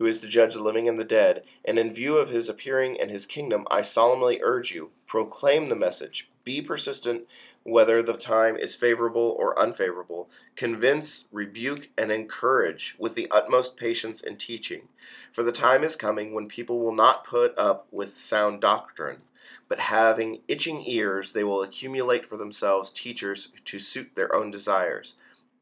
[0.00, 2.98] who is to judge the living and the dead, and in view of his appearing
[2.98, 7.28] and his kingdom, I solemnly urge you, proclaim the message, be persistent,
[7.64, 14.22] whether the time is favorable or unfavorable, convince, rebuke, and encourage with the utmost patience
[14.22, 14.88] and teaching.
[15.32, 19.20] For the time is coming when people will not put up with sound doctrine
[19.68, 25.14] but having itching ears, they will accumulate for themselves teachers to suit their own desires,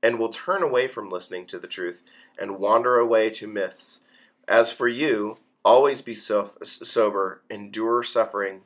[0.03, 2.03] and will turn away from listening to the truth
[2.39, 4.01] and wander away to myths.
[4.49, 8.63] As for you, always be so- sober, endure suffering,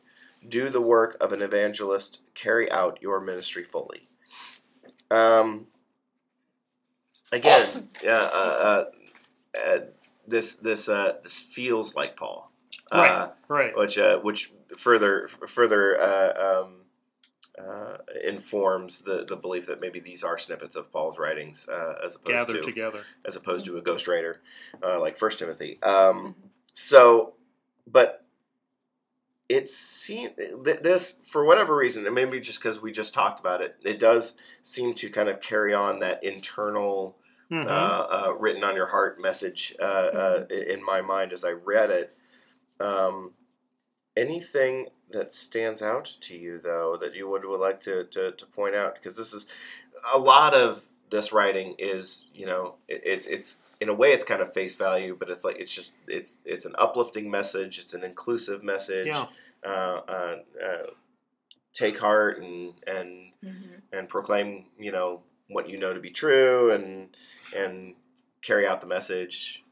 [0.48, 4.08] do the work of an evangelist, carry out your ministry fully.
[5.10, 5.66] Um,
[7.32, 8.84] again, uh, uh,
[9.58, 9.78] uh,
[10.26, 12.50] this this uh, this feels like Paul.
[12.90, 13.76] Uh, Right.
[13.76, 16.81] which uh, which further further uh, um,
[17.58, 22.14] uh, informs the, the belief that maybe these are snippets of Paul's writings uh, as
[22.14, 23.00] opposed Gathered to together.
[23.24, 24.36] as opposed to a ghostwriter
[24.82, 25.80] uh, like First Timothy.
[25.82, 26.34] Um,
[26.72, 27.34] so,
[27.86, 28.24] but
[29.48, 30.32] it seems
[30.64, 33.98] th- this for whatever reason, and maybe just because we just talked about it, it
[33.98, 37.16] does seem to kind of carry on that internal
[37.50, 37.66] Mhm.
[37.66, 41.50] uh, uh, written on your heart message uh, uh, i- in my mind as I
[41.50, 42.16] read it.
[42.80, 43.34] Um,
[44.16, 48.46] anything that stands out to you, though, that you would, would like to, to, to
[48.46, 48.94] point out?
[48.94, 49.46] Because this is
[50.14, 54.24] a lot of this writing is, you know, it, it, it's in a way it's
[54.24, 57.94] kind of face value, but it's like it's just it's it's an uplifting message, it's
[57.94, 59.06] an inclusive message.
[59.08, 59.26] Yeah.
[59.64, 60.86] Uh, uh, uh,
[61.72, 63.82] take heart and and Mhm.
[63.92, 67.16] and proclaim, you know, what you know to be true and
[67.54, 67.94] and
[68.40, 69.64] carry out the message.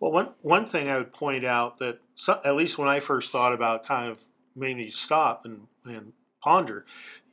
[0.00, 3.32] Well, one one thing I would point out that so, at least when I first
[3.32, 4.18] thought about kind of
[4.58, 6.84] mainly stop and, and ponder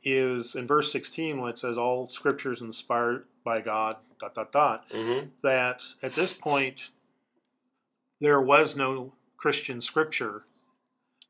[0.04, 4.84] is in verse 16 when it says all scriptures inspired by God dot dot dot
[4.90, 5.28] Mm-hmm.
[5.42, 6.90] that at this point
[8.20, 10.44] there was no Christian scripture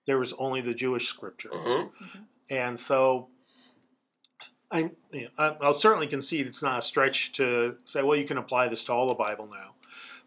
[0.07, 2.19] there was only the Jewish scripture Mm-hmm.
[2.51, 3.29] and so
[4.71, 8.25] I, you know, I- I'll certainly concede it's not a stretch to say, well, you
[8.27, 9.75] can apply this to all the Bible now.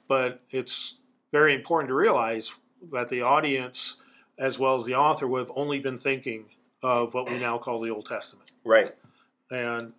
[0.08, 0.96] But it's
[1.34, 2.50] very important to realize
[2.94, 3.98] that the audience,
[4.40, 6.46] as well as the author, would have only been thinking
[6.82, 8.52] of what we now call the Old Testament.
[8.64, 8.96] Right.
[9.52, 9.94] And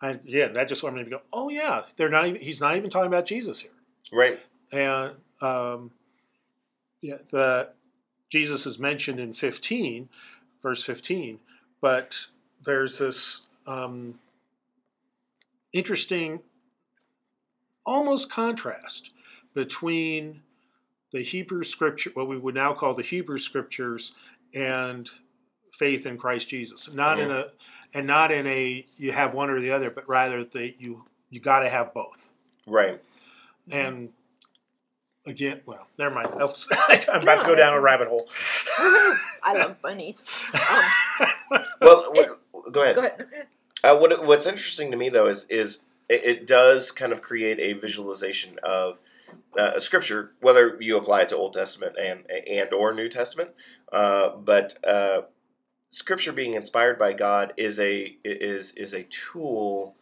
[0.00, 2.40] I, again, that just wanted me to go, oh yeah, they're not even.
[2.40, 3.70] He's not even talking about Jesus here.
[4.12, 4.40] Right.
[4.72, 5.90] And um,
[7.02, 7.68] yeah, the
[8.30, 10.08] Jesus is mentioned in 15,
[10.62, 11.40] verse 15,
[11.80, 12.16] but
[12.64, 14.18] there's this um,
[15.72, 16.40] interesting,
[17.84, 19.10] almost contrast
[19.52, 20.42] between
[21.12, 24.12] the Hebrew scripture, what we would now call the Hebrew scriptures,
[24.54, 25.10] and
[25.72, 26.92] faith in Christ Jesus.
[26.92, 27.46] Not in a,
[27.94, 31.40] and not in a you have one or the other, but rather that you you
[31.40, 32.30] got to have both.
[32.66, 33.00] Right.
[33.72, 34.10] And
[35.26, 36.30] again, well, never mind.
[36.38, 36.56] I'll-
[36.88, 38.28] I'm about to go down a rabbit hole.
[38.78, 40.24] I love bunnies.
[40.54, 42.94] Um, Well, what, go ahead.
[42.96, 43.26] go ahead.
[43.82, 45.78] Uh, what what's interesting to me though is is
[46.10, 48.98] it, it does kind of create a visualization of
[49.56, 53.50] uh, a scripture, whether you apply it to Old Testament and and or New Testament.
[53.92, 55.22] Uh, but uh,
[55.88, 59.96] scripture being inspired by God is a is is a tool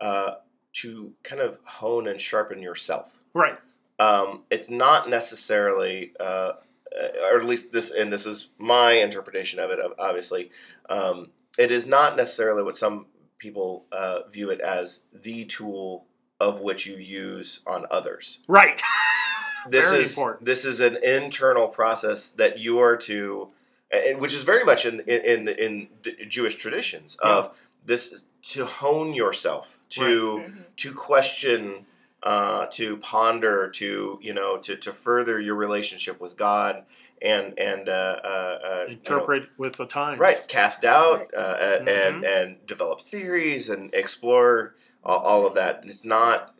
[0.00, 0.36] uh,
[0.72, 3.12] to kind of hone and sharpen yourself.
[3.34, 3.58] Right.
[3.98, 6.52] Um, it's not necessarily, uh,
[7.30, 9.78] or at least this, and this is my interpretation of it.
[9.98, 10.50] Obviously,
[10.88, 13.04] um, it is not necessarily what some
[13.40, 16.04] people uh, view it as the tool
[16.38, 18.38] of which you use on others.
[18.46, 18.80] Right.
[19.68, 20.46] This Very is important.
[20.46, 23.48] this is an internal process that you are to,
[23.90, 28.24] and which is very much in in in, in the Jewish traditions of this
[28.54, 30.64] to hone yourself to Mhm.
[30.76, 31.84] to question
[32.22, 36.84] uh, to ponder to you know to, to further your relationship with god
[37.22, 40.18] and and uh, uh, uh, you know, Interpret with the times.
[40.18, 45.82] right cast doubt uh, and, and and develop theories and explore all, all of that
[45.84, 46.54] it's not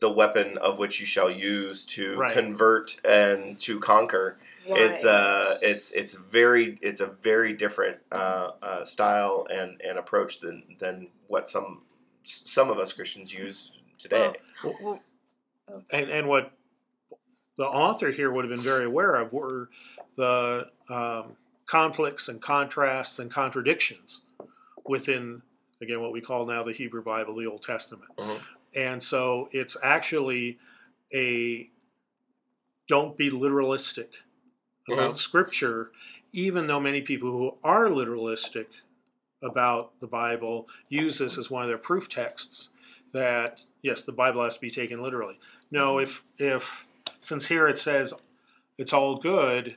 [0.00, 2.32] the weapon of which you shall use to Right.
[2.32, 5.10] convert and to conquer it's Right.
[5.10, 10.64] uh it's it's very it's a very different uh, uh, style and, and approach than
[10.78, 11.82] than what some
[12.22, 14.32] some of us Christians use today.
[14.64, 15.02] Well, well,
[15.90, 16.52] And and what
[17.56, 19.68] the author here would have been very aware of were
[20.16, 21.36] the um,
[21.66, 24.22] conflicts and contrasts and contradictions
[24.86, 25.40] within
[25.80, 28.10] again what we call now the Hebrew Bible, the Old Testament.
[28.16, 28.40] Mhm.
[28.74, 30.58] And so it's actually
[31.14, 31.70] a
[32.88, 34.08] don't be literalistic
[34.90, 35.90] about Scripture,
[36.32, 38.66] even though many people who are literalistic
[39.42, 42.70] about the Bible use this as one of their proof texts
[43.12, 45.38] that yes, the Bible has to be taken literally.
[45.70, 46.86] No, if if
[47.24, 48.12] since here it says
[48.78, 49.76] it's all good,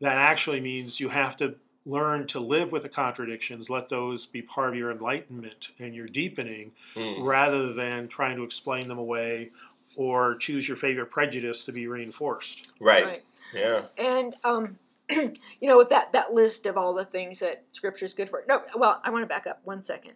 [0.00, 1.54] that actually means you have to
[1.86, 6.08] learn to live with the contradictions, let those be part of your enlightenment and your
[6.08, 7.24] deepening, Mm.
[7.24, 9.50] rather than trying to explain them away
[9.94, 12.72] or choose your favorite prejudice to be reinforced.
[12.80, 13.04] Right.
[13.04, 13.24] right.
[13.54, 13.82] Yeah.
[13.96, 14.78] And um,
[15.10, 18.42] you know, with that that list of all the things that Scripture is good for.
[18.48, 20.14] No, well, I want to back up one second.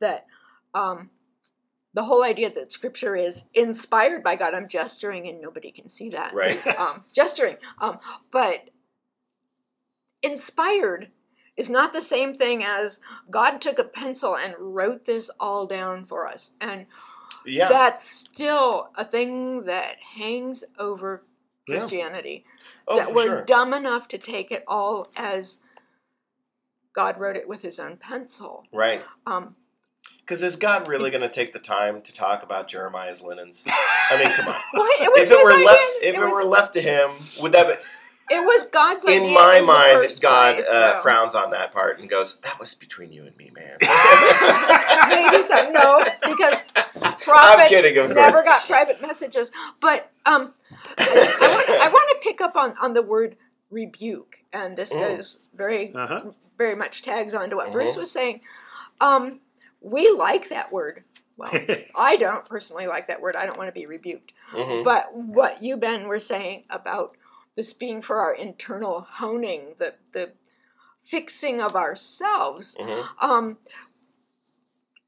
[0.00, 0.26] That
[0.74, 1.08] um,
[1.94, 4.54] the whole idea that Scripture is inspired by God.
[4.54, 6.34] I'm gesturing, and nobody can see that.
[6.34, 6.58] Right.
[6.78, 7.56] Um, gesturing.
[7.78, 7.98] Um,
[8.30, 8.68] but
[10.22, 11.10] inspired
[11.56, 13.00] is not the same thing as
[13.30, 16.52] God took a pencil and wrote this all down for us.
[16.60, 16.86] And
[17.44, 17.68] Yeah.
[17.68, 21.24] that's still a thing that hangs over
[21.66, 21.78] Yeah.
[21.78, 22.44] Christianity
[22.88, 23.44] oh, that we're sure.
[23.44, 25.58] dumb enough to take it all as
[26.94, 28.64] God wrote it with his own pencil.
[28.72, 29.04] Right.
[29.26, 29.54] Um,
[30.32, 33.62] Because is God really going to take the time to talk about Jeremiah's linens?
[33.66, 34.54] I mean, come on.
[34.72, 35.66] well, it was If it his were idea.
[35.66, 37.10] left, if it, was, were left to him,
[37.42, 37.66] would that?
[38.30, 39.24] Be, it was God's idea.
[39.24, 41.02] in my the mind, first God place, uh, so.
[41.02, 43.76] frowns on that part and goes, "That was between you and me, man."
[45.10, 45.68] Maybe so.
[45.70, 46.56] No, because
[47.20, 49.52] prophets kidding, never got private messages.
[49.80, 50.54] But um,
[50.96, 53.36] I, I, want, to pick up on, on the word
[53.70, 54.98] rebuke, and this Mm.
[55.18, 56.30] goes very Uh-huh.
[56.56, 57.72] very much tags on to what Mhm.
[57.72, 58.40] Bruce was saying.
[58.98, 59.40] Um,
[59.82, 61.04] we like that word.
[61.36, 61.52] Well,
[61.94, 63.36] I don't personally like that word.
[63.36, 64.32] I don't want to be rebuked.
[64.52, 64.84] Mhm.
[64.84, 67.16] But what you, Ben, were saying about
[67.54, 70.32] this being for our internal honing, the the
[71.04, 73.08] fixing of ourselves, Mhm.
[73.18, 73.58] um,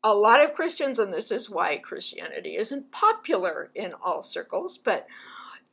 [0.02, 5.06] a lot of Christians, and this is why Christianity isn't popular in all circles, but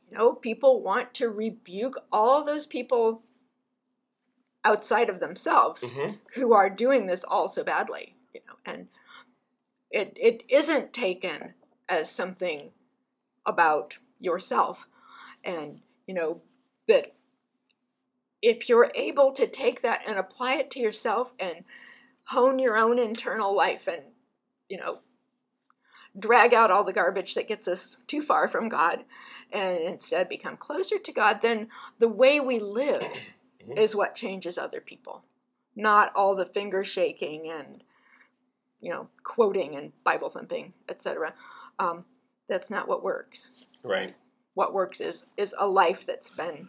[0.08, 3.22] you know, people want to rebuke all those people
[4.64, 6.18] outside of themselves Mhm.
[6.34, 8.88] who are doing this all so badly, you know, and
[9.90, 11.54] it it isn't taken
[11.88, 12.70] as something
[13.46, 14.86] about yourself,
[15.44, 16.40] and you know
[16.88, 17.14] that
[18.42, 21.64] if you're able to take that and apply it to yourself and
[22.24, 24.02] hone your own internal life and,
[24.68, 24.98] you know,
[26.18, 29.04] drag out all the garbage that gets us too far from God
[29.52, 31.68] and instead become closer to God, then
[31.98, 33.02] the way we live
[33.62, 33.78] Mhm.
[33.78, 35.22] is what changes other people,
[35.76, 37.84] not all the finger shaking and,
[38.82, 41.32] you know, quoting and Bible thumping, etc.
[41.78, 42.04] Um,
[42.48, 43.50] that's not what works.
[43.82, 44.14] Right.
[44.54, 46.68] What works is is a life that's been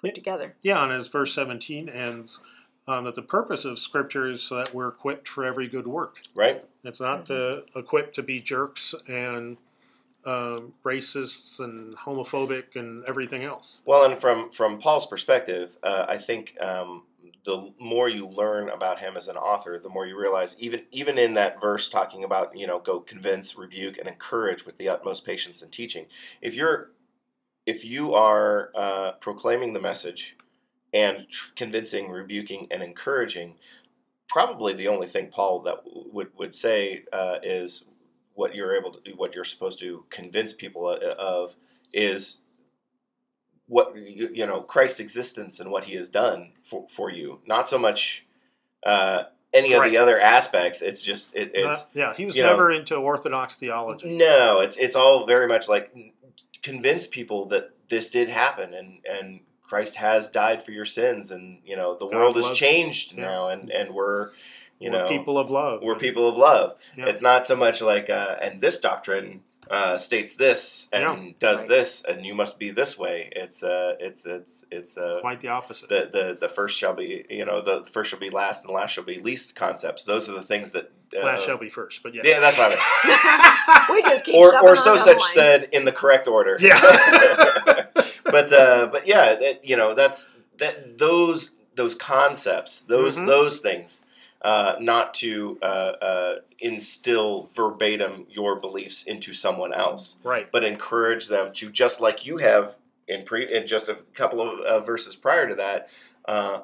[0.00, 0.12] put Yeah.
[0.14, 0.56] together.
[0.62, 2.42] Yeah, and as verse 17 ends,
[2.88, 6.16] um, that the purpose of Scripture is so that we're equipped for every good work.
[6.34, 6.64] Right.
[6.84, 9.58] It's not to equipped to be jerks and
[10.24, 13.80] um, racists and homophobic and everything else.
[13.84, 17.04] Well, and from from Paul's perspective, uh, I think um,
[17.48, 21.16] the more you learn about him as an author, the more you realize even even
[21.16, 25.24] in that verse talking about you know go convince, rebuke, and encourage with the utmost
[25.24, 26.06] patience and teaching.
[26.42, 26.90] If you're
[27.66, 30.36] if you are uh, proclaiming the message
[30.94, 33.56] and tr- convincing, rebuking, and encouraging,
[34.28, 37.84] probably the only thing Paul that w- would would say uh, is
[38.34, 41.56] what you're able to what you're supposed to convince people uh, of
[41.92, 42.40] is
[43.68, 47.38] what you, you know Christ's existence and what He has done for, for you.
[47.46, 48.24] Not so much
[48.82, 50.82] uh, any of the other aspects.
[50.82, 54.16] It's just it, it's Uh, yeah, he was you know- never into Orthodox theology.
[54.16, 54.60] no.
[54.60, 55.94] It's it's all very much like
[56.62, 61.58] convince people that this did happen and and Christ has died for your sins and
[61.64, 64.30] you know the God world has changed now and and we're
[64.80, 65.82] you We're know people of love.
[65.82, 66.76] we're people of love.
[66.96, 67.06] Yeah.
[67.06, 71.68] It's not so much like, uh, and this doctrine uh, states this and does Right.
[71.68, 73.28] this, and you must be this way.
[73.32, 75.88] It's uh, it's it's it's uh, Quite the opposite.
[75.88, 78.74] the the the first shall be you know the first shall be last and the
[78.74, 80.04] last shall be least concepts.
[80.04, 82.24] Those are the things that uh, Last shall be first, but yes.
[82.26, 83.94] yeah, that's what I mean.
[83.96, 85.30] we just keep or or so such line.
[85.34, 86.56] said in the correct order.
[86.60, 86.78] Yeah.
[88.24, 93.26] but uh, but yeah, that, you know that's that those those concepts, those Mhm.
[93.26, 94.04] those things,
[94.42, 100.50] uh, not to uh, uh, instill verbatim your beliefs into someone else, right.
[100.52, 102.76] but encourage them to just like you have
[103.08, 105.88] in pre in just a couple of uh, verses prior to that.
[106.26, 106.60] Uh,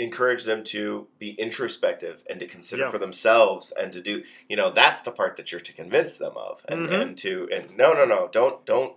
[0.00, 2.90] encourage them to be introspective and to consider Yeah.
[2.90, 6.36] for themselves and to do you know that's the part that you're to convince them
[6.36, 7.00] of and, Mhm.
[7.02, 8.94] and to and no no no don't don't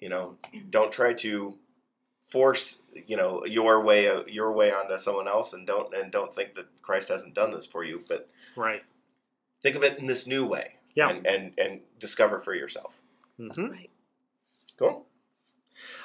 [0.00, 0.38] you know
[0.70, 1.58] don't try to
[2.30, 6.32] force you know your way of, your way onto someone else and don't and don't
[6.32, 8.82] think that Christ hasn't done this for you but Right.
[9.62, 11.10] think of it in this new way Yeah.
[11.10, 13.00] and and, and discover for yourself
[13.36, 13.90] hmm Right.
[14.78, 15.06] cool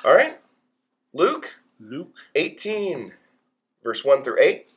[0.04, 0.40] all right
[1.14, 2.16] Luke Luke.
[2.36, 3.14] 18
[3.84, 4.68] verse 1 through 8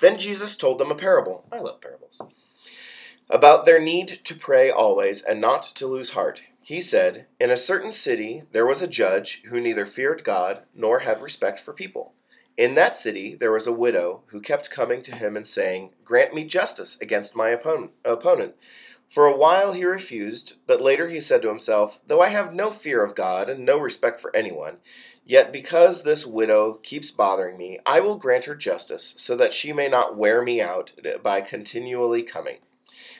[0.00, 2.20] then jesus told them a parable i love parables
[3.30, 7.56] about their need to pray always and not to lose heart he said in a
[7.56, 12.12] certain city there was a judge who neither feared god nor had respect for people
[12.58, 16.34] in that city there was a widow who kept coming to him and saying grant
[16.34, 18.54] me justice against my opponent
[19.08, 22.70] for a while he refused but later he said to himself though i have no
[22.70, 24.76] fear of god and no respect for anyone
[25.24, 29.74] Yet because this widow keeps bothering me, I will grant her justice, so that she
[29.74, 30.92] may not wear me out
[31.22, 32.60] by continually coming.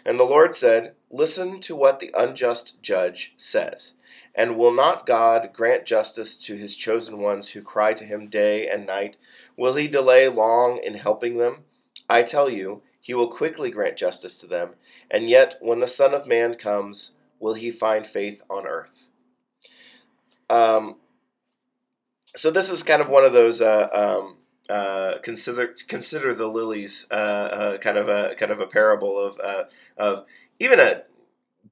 [0.05, 3.94] And the Lord said, Listen to what the unjust judge says.
[4.34, 8.68] And will not God grant justice to his chosen ones who cry to him day
[8.68, 9.16] and night?
[9.57, 11.64] Will he delay long in helping them?
[12.09, 14.74] I tell you, he will quickly grant justice to them.
[15.11, 19.09] And yet, when the Son of Man comes, will he find faith on earth?
[20.51, 20.96] Um,
[22.36, 24.38] so this is kind of one of those uh, um,
[24.68, 29.38] uh, consider consider the lilies uh, uh, kind of a kind of a parable of
[29.40, 29.64] uh,
[29.96, 30.26] of
[30.58, 31.02] even a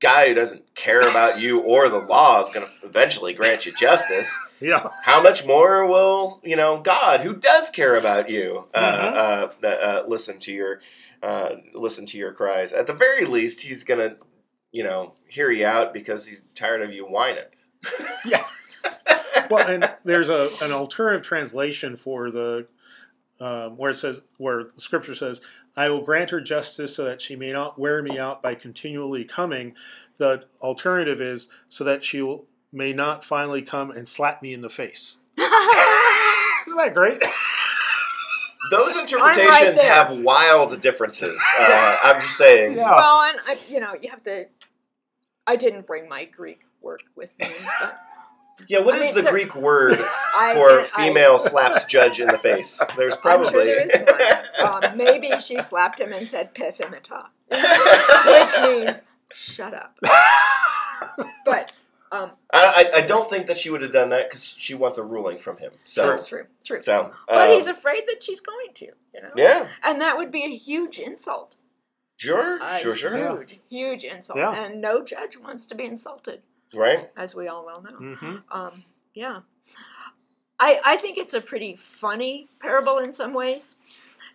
[0.01, 3.73] guy who doesn't care about you or the law is going to eventually grant you
[3.73, 4.37] justice.
[4.59, 4.89] Yeah.
[5.03, 10.05] How much more will you know God, who does care about you, uh, uh, uh,
[10.09, 10.81] listen to your
[11.23, 12.73] uh, listen to your cries?
[12.73, 14.17] At the very least, he's going to
[14.73, 17.45] you know hear you out because he's tired of you whining.
[18.25, 18.47] Yeah.
[19.51, 22.67] well, and there's a an alternative translation for the
[23.41, 25.41] um, where it says where the scripture says,
[25.77, 29.25] "I will grant her justice so that she may not wear me out by continually
[29.25, 29.75] coming."
[30.19, 34.63] The alternative is so that she will, may not finally come and slap me in
[34.63, 35.19] the face.
[35.39, 37.23] Isn't that great?
[38.71, 39.95] Those interpretations there.
[39.95, 41.41] have wild differences.
[41.61, 42.77] Uh, I'm just saying.
[42.77, 42.91] Yeah.
[42.91, 44.47] well, and I, you know, you have to.
[45.47, 47.47] I didn't bring my Greek work with me.
[47.81, 47.95] But
[48.69, 49.99] Yeah, what I is mean, the there- Greek word
[50.35, 52.83] I for I- female slaps judge in the face?
[52.97, 53.51] There's probably.
[53.51, 53.95] sure there is
[54.61, 54.85] one.
[54.85, 59.03] Um, maybe she slapped him and said "pefimata," which means
[59.33, 59.99] "shut up."
[61.45, 61.73] But
[62.13, 64.97] Um, I, I, I don't think that she would have done that because she wants
[64.99, 65.73] a ruling from him.
[65.85, 66.81] So, that's true, true.
[66.83, 69.31] so But um, he's afraid that she's going to, you know.
[69.37, 71.57] yeah, And that would be a huge insult.
[72.17, 73.37] sure, A sure, sure, Yeah.
[73.37, 74.39] Huge, huge insult.
[74.39, 74.55] Yeah.
[74.65, 76.43] And no judge wants to be insulted,
[76.75, 77.11] right?
[77.17, 78.15] as we all well know.
[78.15, 79.41] hmm Um, yeah.
[80.59, 83.77] I, I think it's a pretty funny parable in some ways.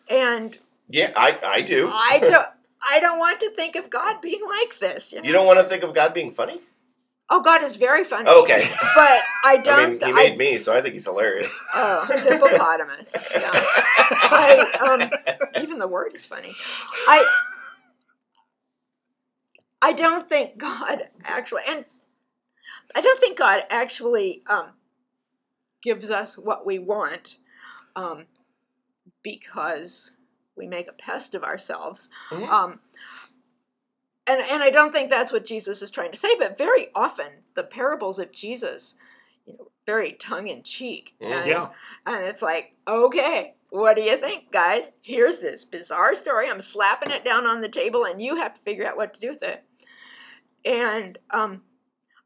[0.10, 0.58] And
[0.88, 1.90] Yeah, I, I do.
[1.92, 2.48] I don't
[2.88, 5.14] I don't want to think of God being like this.
[5.14, 5.28] You, know?
[5.28, 6.60] You don't want to think of God being funny?
[7.30, 8.30] Oh, God is very funny.
[8.30, 8.68] Okay.
[8.96, 9.80] But I don't.
[9.80, 11.58] I mean, he made me, so I think he's hilarious.
[11.74, 13.14] Oh, hippopotamus.
[13.40, 13.54] Yeah.
[13.54, 15.10] I, um,
[15.62, 16.54] even the word is funny.
[17.08, 17.26] I
[19.82, 21.86] I don't think God actually, and
[22.96, 24.68] I don't think God actually um,
[25.82, 27.38] gives us what we want
[27.96, 28.26] um,
[29.24, 30.12] because
[30.56, 32.10] we make a pest of ourselves.
[32.30, 32.48] Mhm.
[32.50, 32.80] Um,
[34.28, 36.36] and and I don't think that's what Jesus is trying to say.
[36.38, 38.96] But very often the parables of Jesus,
[39.46, 41.16] you know, very tongue in cheek.
[41.22, 41.70] Mm, and, Yeah.
[42.06, 44.92] and it's like, okay, what do you think, guys?
[45.02, 46.50] Here's this bizarre story.
[46.50, 49.20] I'm slapping it down on the table, and you have to figure out what to
[49.20, 49.64] do with it.
[50.66, 51.64] And um,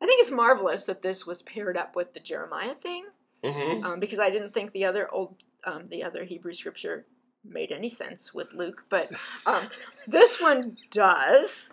[0.02, 3.06] I think it's marvelous that this was paired up with the Jeremiah thing,
[3.44, 3.84] Mhm.
[3.84, 7.06] um, because I didn't think the other old, um, the other Hebrew scripture
[7.44, 9.12] made any sense with Luke, but
[9.46, 9.70] um,
[10.08, 11.70] this one does,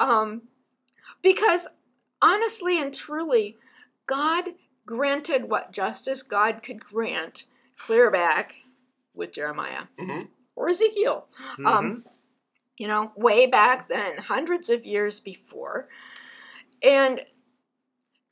[0.00, 0.42] um,
[1.22, 1.66] because
[2.20, 3.56] honestly and truly,
[4.06, 4.44] God
[4.84, 7.44] granted what justice God could grant
[7.78, 8.56] clear back
[9.14, 10.28] with Jeremiah Mhm.
[10.56, 11.28] or Ezekiel.
[11.64, 12.04] Um,
[12.78, 15.88] you know, way back then, hundreds of years before.
[16.82, 17.24] And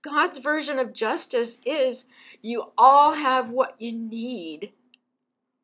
[0.03, 2.07] God's version of justice is
[2.43, 4.73] you all have what you need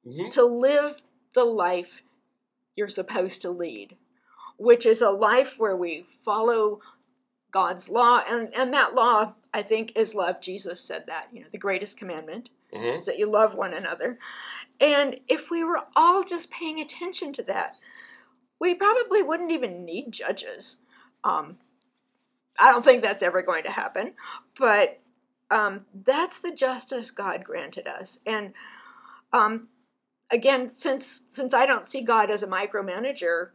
[0.05, 0.31] Mhm.
[0.33, 2.03] to live the life
[2.77, 3.97] you're supposed to lead,
[4.59, 6.81] which is a life where we follow
[7.51, 8.23] God's law.
[8.27, 10.41] And, and that law, I think, is love.
[10.41, 12.99] Jesus said that, you know, the greatest commandment Mhm.
[12.99, 14.19] is that you love one another.
[14.81, 17.77] And if we were all just paying attention to that,
[18.59, 20.77] we probably wouldn't even need judges.
[21.25, 21.59] Um,
[22.59, 24.13] I don't think that's ever going to happen,
[24.59, 24.99] but
[25.51, 28.19] um, that's the justice God granted us.
[28.27, 28.53] And
[29.33, 29.69] um,
[30.31, 33.51] again, since since I don't see God as a micromanager,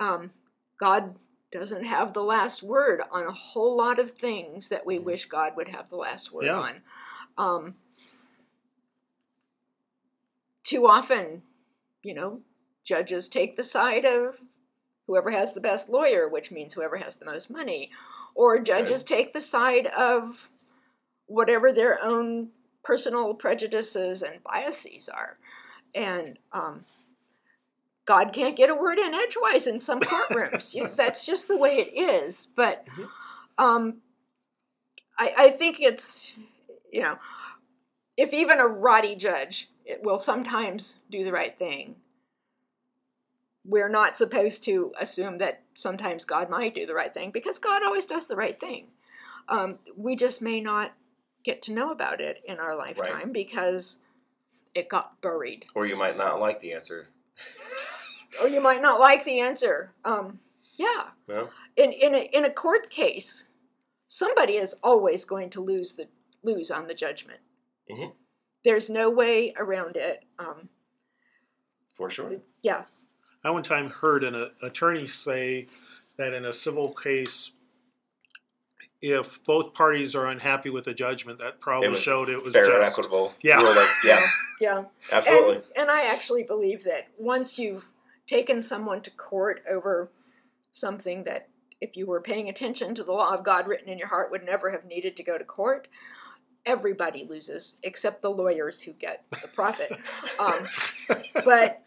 [0.00, 0.30] um,
[0.78, 1.16] God
[1.50, 5.54] doesn't have the last word on a whole lot of things that we wish God
[5.56, 6.58] would have the last word Yeah.
[6.58, 6.82] on.
[7.36, 7.74] Um,
[10.64, 11.42] too often,
[12.02, 12.40] you know,
[12.84, 14.40] judges take the side of
[15.06, 17.90] whoever has the best lawyer, which means whoever has the most money,
[18.34, 20.48] or judges take the side of
[21.26, 22.48] whatever their own
[22.82, 25.36] personal prejudices and biases are.
[25.94, 26.84] And um,
[28.04, 30.74] God can't get a word in edgewise in some courtrooms.
[30.74, 32.48] you know, that's just the way it is.
[32.54, 33.08] But Mhm.
[33.58, 34.02] um,
[35.18, 36.32] I, I think it's,
[36.90, 37.18] you know,
[38.16, 41.96] if even a rotty judge it will sometimes do the right thing,
[43.64, 47.82] we're not supposed to assume that sometimes God might do the right thing because God
[47.82, 48.88] always does the right thing.
[49.48, 50.92] Um, we just may not
[51.44, 53.98] get to know about it in our lifetime because
[54.74, 55.66] it got buried.
[55.74, 57.08] Or you might not like the answer.
[58.40, 59.92] Or you might not like the answer.
[60.06, 60.38] Um,
[60.76, 61.08] yeah.
[61.28, 61.50] No?
[61.76, 63.44] In, in, a, in a court case,
[64.06, 66.08] somebody is always going to lose, the,
[66.42, 67.40] lose on the judgment.
[67.90, 68.10] Mhm.
[68.64, 70.24] There's no way around it.
[70.38, 70.70] Um,
[71.94, 72.40] For sure.
[72.62, 72.84] yeah.
[73.44, 75.66] I one time heard an uh, attorney say
[76.16, 77.52] that in a civil case,
[79.00, 82.64] if both parties are unhappy with the judgment, that probably It showed it was fair
[82.64, 82.92] and just.
[82.98, 83.34] equitable.
[83.42, 83.60] Yeah.
[83.60, 83.86] ruling.
[84.04, 84.26] Yeah,
[84.60, 84.84] Yeah.
[85.10, 85.56] absolutely.
[85.56, 87.88] And, and I actually believe that once you've
[88.26, 90.10] taken someone to court over
[90.70, 91.48] something that,
[91.80, 94.44] if you were paying attention to the law of God written in your heart, would
[94.44, 95.88] never have needed to go to court,
[96.66, 99.92] everybody loses except the lawyers who get the profit.
[100.38, 100.66] Um,
[101.44, 101.82] but,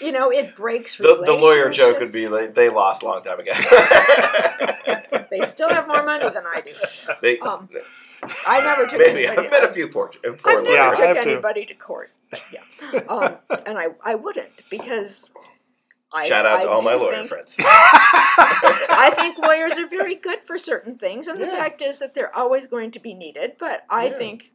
[0.00, 3.22] you know, it breaks the, the lawyer joke would be like, they lost a long
[3.22, 3.52] time ago.
[5.30, 6.72] They still have more money than I do.
[7.20, 7.68] they, Um,
[8.46, 9.46] I never took maybe anybody.
[9.48, 10.98] I've met a few poor, poor I've never Yeah, I lawyers.
[10.98, 11.30] took have to.
[11.32, 12.10] anybody to court.
[12.30, 13.34] But yeah, um,
[13.66, 15.30] and I, I wouldn't because
[16.14, 17.56] I Shout out to all my lawyer think- friends.
[17.60, 22.34] I think lawyers are very good for certain things, and the fact is that they're
[22.36, 23.52] always going to be needed.
[23.58, 24.12] But I Yeah.
[24.18, 24.52] think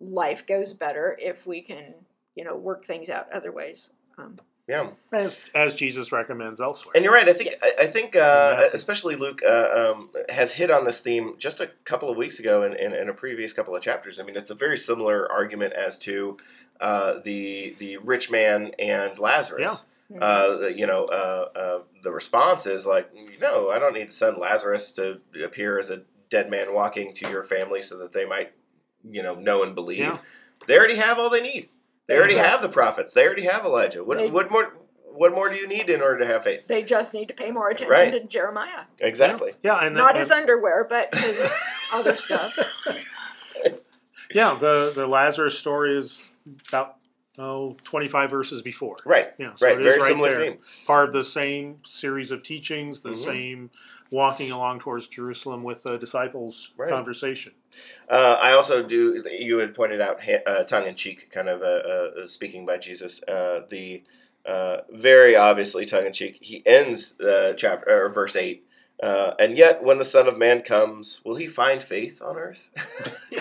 [0.00, 1.94] life goes better if we can,
[2.36, 3.90] you know, work things out other ways.
[4.18, 4.36] Um,
[4.68, 4.90] Yeah.
[5.12, 6.92] as, as Jesus recommends elsewhere.
[6.94, 7.28] And you're right.
[7.28, 7.76] I think Yes.
[7.78, 8.70] I, I think uh, Matthew.
[8.74, 12.62] especially Luke uh, um, has hit on this theme just a couple of weeks ago
[12.62, 14.18] in, in, in a previous couple of chapters.
[14.20, 16.36] I mean, it's a very similar argument as to
[16.80, 19.84] uh, the the rich man and Lazarus.
[20.20, 24.36] Uh, you know, uh, uh, the response is like, no, I don't need to send
[24.38, 28.52] Lazarus to appear as a dead man walking to your family so that they might,
[29.08, 29.98] you know, know and believe.
[30.00, 30.18] Yeah.
[30.66, 31.68] They already have all they need.
[32.06, 32.50] They already Exactly.
[32.50, 33.12] have the prophets.
[33.12, 34.04] They already have Elijah.
[34.04, 34.74] What, They- what more?
[35.16, 36.66] What more do you need in order to have faith?
[36.66, 38.10] They just need to pay more attention Right.
[38.10, 38.82] to Jeremiah.
[39.00, 39.52] Exactly.
[39.62, 41.38] Yeah, and Not and- his underwear, but his
[41.92, 42.52] other stuff.
[44.34, 46.32] yeah, the the Lazarus story is
[46.68, 46.96] about
[47.38, 48.96] oh 25 verses before.
[49.04, 49.32] Right.
[49.38, 49.74] Yeah, so right.
[49.78, 50.44] it is Very right similar there.
[50.50, 50.58] theme.
[50.86, 53.16] Part of the same series of teachings, the Mhm.
[53.24, 53.70] same
[54.10, 56.90] walking along towards Jerusalem with the disciples Right.
[56.90, 57.52] conversation.
[58.08, 59.22] Uh, I also do.
[59.30, 61.64] You had pointed out uh, tongue in cheek, kind of uh,
[62.22, 63.22] uh, speaking by Jesus.
[63.24, 64.02] Uh, the
[64.46, 66.38] uh, very obviously tongue in cheek.
[66.40, 68.66] He ends uh, chapter or verse eight.
[69.02, 72.70] Uh, and yet, when the Son of Man comes, will he find faith on earth?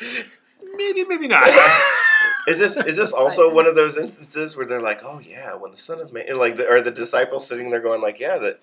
[0.76, 1.50] Maybe, maybe not.
[2.46, 5.70] is this is this also one of those instances where they're like, oh yeah, when
[5.72, 8.60] the Son of Man, like, the, are the disciples sitting there going like, yeah, that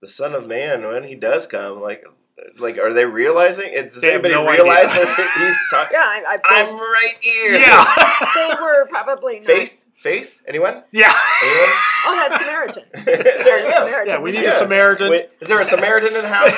[0.00, 2.04] the Son of Man when he does come, like,
[2.58, 3.72] like, are they realizing?
[3.72, 5.04] It, does They have anybody no realize idea.
[5.06, 5.94] that he's talking?
[5.94, 7.54] Yeah, I, I I'm right here.
[7.58, 9.46] yeah, they were probably not.
[9.46, 9.82] Faith?
[9.96, 10.40] Faith?
[10.46, 10.84] Anyone?
[10.92, 11.12] yeah,
[11.42, 11.68] Anyone?
[12.06, 12.84] Oh, that's Samaritan.
[13.04, 13.70] there you go.
[13.84, 14.14] Samaritan.
[14.14, 14.20] yeah.
[14.20, 14.50] We need Yeah.
[14.50, 15.10] a Samaritan.
[15.10, 16.56] Wait, is there a Samaritan in the house?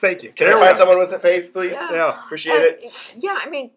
[0.00, 0.32] Thank you.
[0.32, 0.78] Can There I find go.
[0.80, 1.76] someone with a faith, please?
[1.80, 1.92] Yeah.
[1.92, 3.14] Yeah, Appreciate it.
[3.16, 3.70] Yeah, I mean,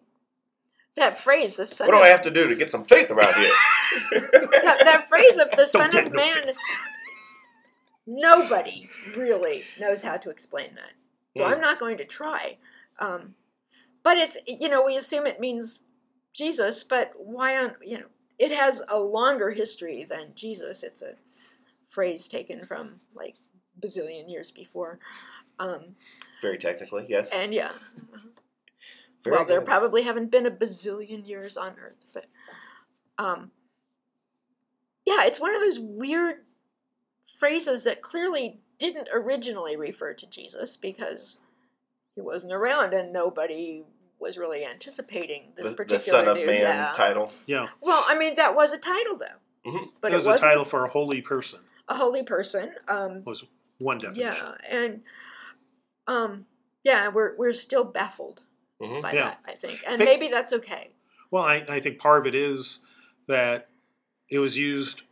[0.98, 3.10] that phrase, the son What do of, I have to do to get some faith
[3.10, 3.52] around here?
[4.12, 6.50] that, that phrase of the son of no man,
[8.06, 10.92] nobody really knows how to explain that.
[11.36, 11.52] So Hmm.
[11.52, 12.56] I'm not going to try.
[12.98, 13.34] Um,
[14.02, 15.80] but it's, you know, we assume it means
[16.34, 18.06] Jesus, but why on, you know,
[18.38, 20.82] it has a longer history than Jesus.
[20.82, 21.14] It's a
[21.88, 23.34] phrase taken from like
[23.80, 24.98] bazillion years before.
[25.58, 25.96] Um,
[26.40, 27.32] Very technically, yes.
[27.32, 27.72] and yeah,
[29.24, 29.66] Very well, there good.
[29.66, 32.26] probably haven't been a bazillion years on Earth, but
[33.18, 33.50] um,
[35.04, 36.36] yeah, it's one of those weird
[37.38, 41.38] phrases that clearly didn't originally refer to Jesus because
[42.14, 43.84] he wasn't around and nobody
[44.20, 46.46] was really anticipating this the, the particular Son of dude.
[46.46, 46.92] Man yeah.
[46.94, 47.32] title.
[47.46, 47.68] yeah.
[47.80, 49.88] Well, I mean, that was a title though, Mhm.
[50.00, 51.60] but it was it a wasn't title for a holy person.
[51.88, 52.72] a holy person.
[52.88, 53.44] Um, Was
[53.78, 54.22] one definition.
[54.44, 55.02] yeah, and
[56.06, 56.46] um,
[56.84, 58.42] yeah, we're we're still baffled
[58.80, 59.02] Mhm.
[59.02, 59.24] by Yeah.
[59.24, 59.40] that.
[59.46, 60.90] I think, and But- maybe that's okay.
[61.30, 62.84] Well, I, I think part of it is
[63.26, 63.68] that
[64.30, 65.02] it was used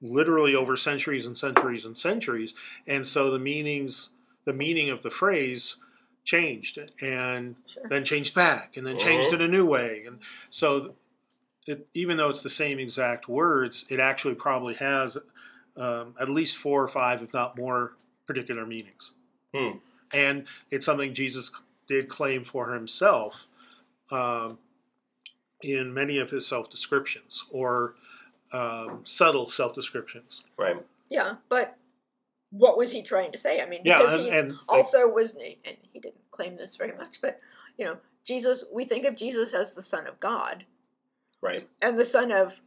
[0.00, 2.54] literally over centuries and centuries and centuries,
[2.86, 4.10] and so the meanings,
[4.44, 5.76] the meaning of the phrase
[6.24, 7.84] changed, and Sure.
[7.88, 9.34] then changed back, and then changed Mhm.
[9.34, 10.18] in a new way, and
[10.50, 10.94] so
[11.66, 15.18] it, even though it's the same exact words, it actually probably has
[15.78, 17.96] um, at least four or five, if not more,
[18.26, 19.12] particular meanings.
[19.52, 19.72] Hmm.
[20.10, 21.50] And it's something Jesus
[21.86, 23.46] did claim for himself
[24.10, 24.58] um,
[25.62, 27.94] in many of his self descriptions or
[28.52, 30.44] um, subtle self descriptions.
[30.56, 30.76] Right.
[31.08, 31.76] Yeah, but
[32.50, 33.60] what was he trying to say?
[33.60, 36.76] I mean, Yeah, because and, he and like, also was, and he didn't claim this
[36.76, 37.40] very much, but
[37.78, 38.64] you know, Jesus.
[38.72, 40.64] We think of Jesus as the Son of God
[41.40, 41.68] Right.
[41.82, 42.60] and the Son of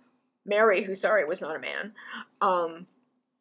[0.46, 1.94] Mary, who sorry was not a man.
[2.42, 2.88] Um,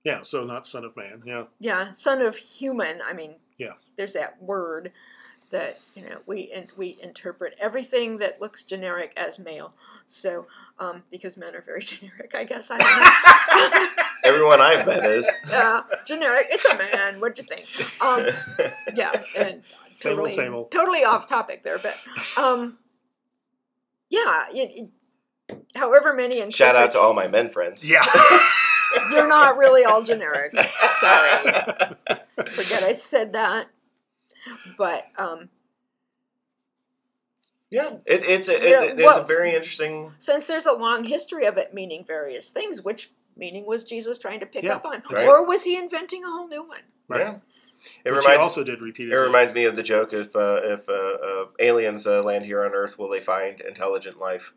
[0.05, 1.23] yeah, so not Son of Man.
[1.25, 3.01] Yeah, yeah, Son of Human.
[3.03, 3.75] I mean, Yeah.
[3.97, 4.93] there's that word
[5.51, 9.73] that you know we in, we interpret everything that looks generic as male.
[10.07, 10.47] So
[10.79, 14.03] um, because men are very generic, I guess I don't know.
[14.25, 15.31] Everyone I've met is.
[15.51, 16.47] yeah, generic.
[16.51, 17.21] It's a man.
[17.21, 17.67] What'd you think?
[18.03, 18.27] Um,
[18.95, 19.63] yeah, and
[19.95, 20.71] Same old, totally, same old.
[20.71, 21.95] totally off topic there, but
[22.37, 22.79] um,
[24.11, 24.47] yeah.
[24.53, 24.91] You, you-
[25.75, 27.89] however many interpret, Shout out to all my men friends.
[27.89, 28.05] yeah.
[29.11, 30.51] You're not really all generic.
[30.53, 31.95] Sorry,
[32.53, 33.69] forget I said that.
[34.77, 35.49] But um,
[37.71, 40.13] Yeah, it, it's a Yeah, it, it's a very interesting.
[40.19, 44.41] since there's a long history of it meaning various things, which meaning was Jesus trying
[44.41, 45.27] to pick Yeah, up on, right.
[45.29, 46.81] or was he inventing a whole new one?
[47.09, 47.21] Right.
[47.21, 47.35] Yeah,
[48.05, 50.61] it Which he reminds also did repeat it reminds me of the joke if uh,
[50.65, 54.53] if uh, uh, aliens uh, land here on Earth, will they find intelligent life?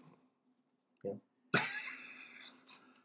[1.03, 1.11] Yeah.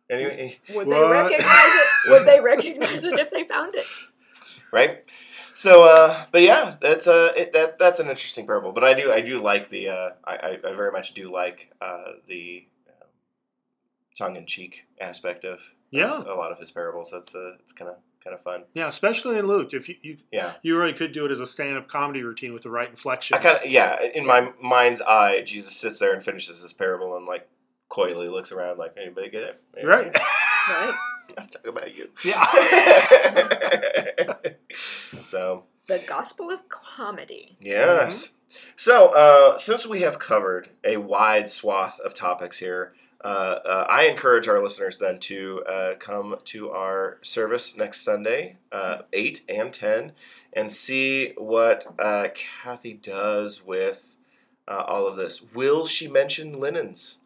[0.08, 2.10] Anyway, Would they recognize it?
[2.10, 3.86] Would they recognize it if they found it?
[4.70, 5.02] right?
[5.56, 8.72] So, uh, but yeah, that's uh, it, that that's an interesting parable.
[8.72, 11.72] But I do I do like the uh, I, I I very much do like
[11.80, 13.08] uh, the um,
[14.18, 16.18] tongue in cheek aspect of Yeah.
[16.26, 17.10] a lot of his parables.
[17.10, 18.64] That's uh, it's kind of kind of fun.
[18.74, 19.72] Yeah, especially in Luke.
[19.72, 22.64] If you, you Yeah, you really could do it as a stand-up comedy routine with
[22.64, 23.38] the right inflection.
[23.38, 24.02] I kind of yeah.
[24.14, 27.48] In my mind's eye, Jesus sits there and finishes his parable and like
[27.88, 29.60] coyly looks around like anybody get it?
[29.78, 30.10] Anybody?
[30.10, 30.18] right.
[30.68, 30.94] Right?
[31.38, 32.08] I'm talking about you.
[32.24, 32.44] Yeah.
[35.26, 37.56] so The Gospel of Comedy.
[37.60, 38.30] Yes.
[38.76, 42.92] So, uh, since we have covered a wide swath of topics here,
[43.24, 48.56] uh, uh, I encourage our listeners then to uh, come to our service next Sunday,
[48.70, 50.12] uh, 8 and 10,
[50.52, 54.14] and see what uh, Kathy does with
[54.68, 55.42] uh, all of this.
[55.54, 57.18] Will she mention linens?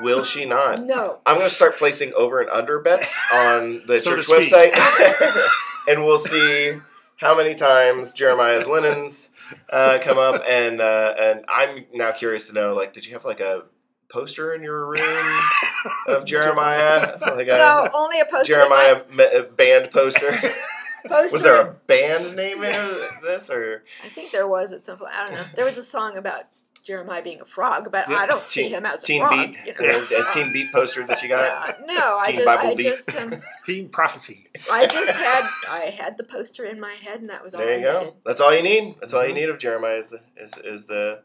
[0.00, 0.80] Will she not?
[0.88, 1.18] No.
[1.26, 4.78] I'm going to start placing over and under bets on the So church website,
[5.88, 6.74] and we'll see
[7.18, 9.30] how many times Jeremiah's linens
[9.70, 10.42] uh, come up.
[10.48, 13.62] And uh, and I'm now curious to know, like, did you have like a
[14.08, 15.40] poster in your room
[16.06, 18.60] of Jeremiah, like a No, only a poster.
[18.62, 20.32] in my- Jeremiah uh, band poster?
[21.06, 21.32] poster.
[21.34, 25.12] was there a band name in this, or I think there was at some point.
[25.14, 25.44] I don't know.
[25.54, 26.44] There was a song about
[26.82, 28.16] Jeremiah being a frog, but Yeah.
[28.16, 29.52] I don't see him as a Teen frog.
[29.52, 30.06] Beat, You know?
[30.28, 31.68] a Teen Beat poster that you got?
[31.70, 32.82] Uh, no, I just, Bible I Beat.
[32.84, 34.48] just, um, Team prophecy.
[34.70, 37.74] I just had, I had the poster in my head, and that was all There
[37.74, 37.98] I you go.
[38.00, 38.14] needed.
[38.24, 38.96] That's all you need.
[39.00, 39.36] That's all you Mhm.
[39.36, 41.22] need of Jeremiah is the, is, is the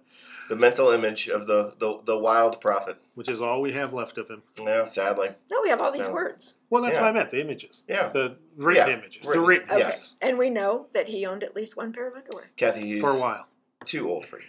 [0.49, 2.97] the mental image of the, the, the wild prophet.
[3.15, 4.43] Which is all we have left of him.
[4.61, 5.29] Yeah, sadly.
[5.49, 6.55] No, we have all these So- words.
[6.69, 7.01] Well, that's Yeah.
[7.01, 7.29] what I meant.
[7.29, 7.83] The images.
[7.87, 8.09] Yeah.
[8.09, 9.25] The written Yeah, images.
[9.25, 9.81] written, The written Okay.
[9.81, 10.15] images.
[10.21, 12.51] And we know that he owned at least one pair of underwear.
[12.57, 13.47] Kathy, he's For a while.
[13.85, 14.45] too old for you.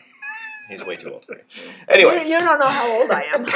[0.68, 1.42] He's way too old for you.
[1.54, 3.46] You, Anyways, you don't know how old I am.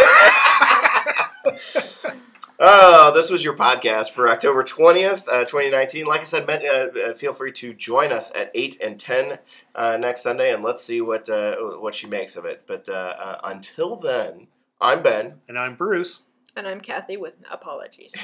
[2.58, 6.04] oh, this was your podcast for October 20th, uh, 2019.
[6.06, 9.38] Like I said, men- uh, uh, feel free to join us at 8 and 10
[9.74, 12.62] uh, next Sunday, and let's see what, uh, what she makes of it.
[12.66, 14.46] But uh, uh, until then,
[14.80, 15.34] I'm Ben.
[15.48, 16.22] And I'm Bruce.
[16.56, 18.14] and I'm Kathy with apologies.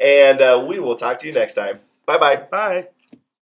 [0.00, 1.78] and uh, we will talk to you next time.
[2.06, 2.36] Bye bye.
[2.36, 2.88] Bye.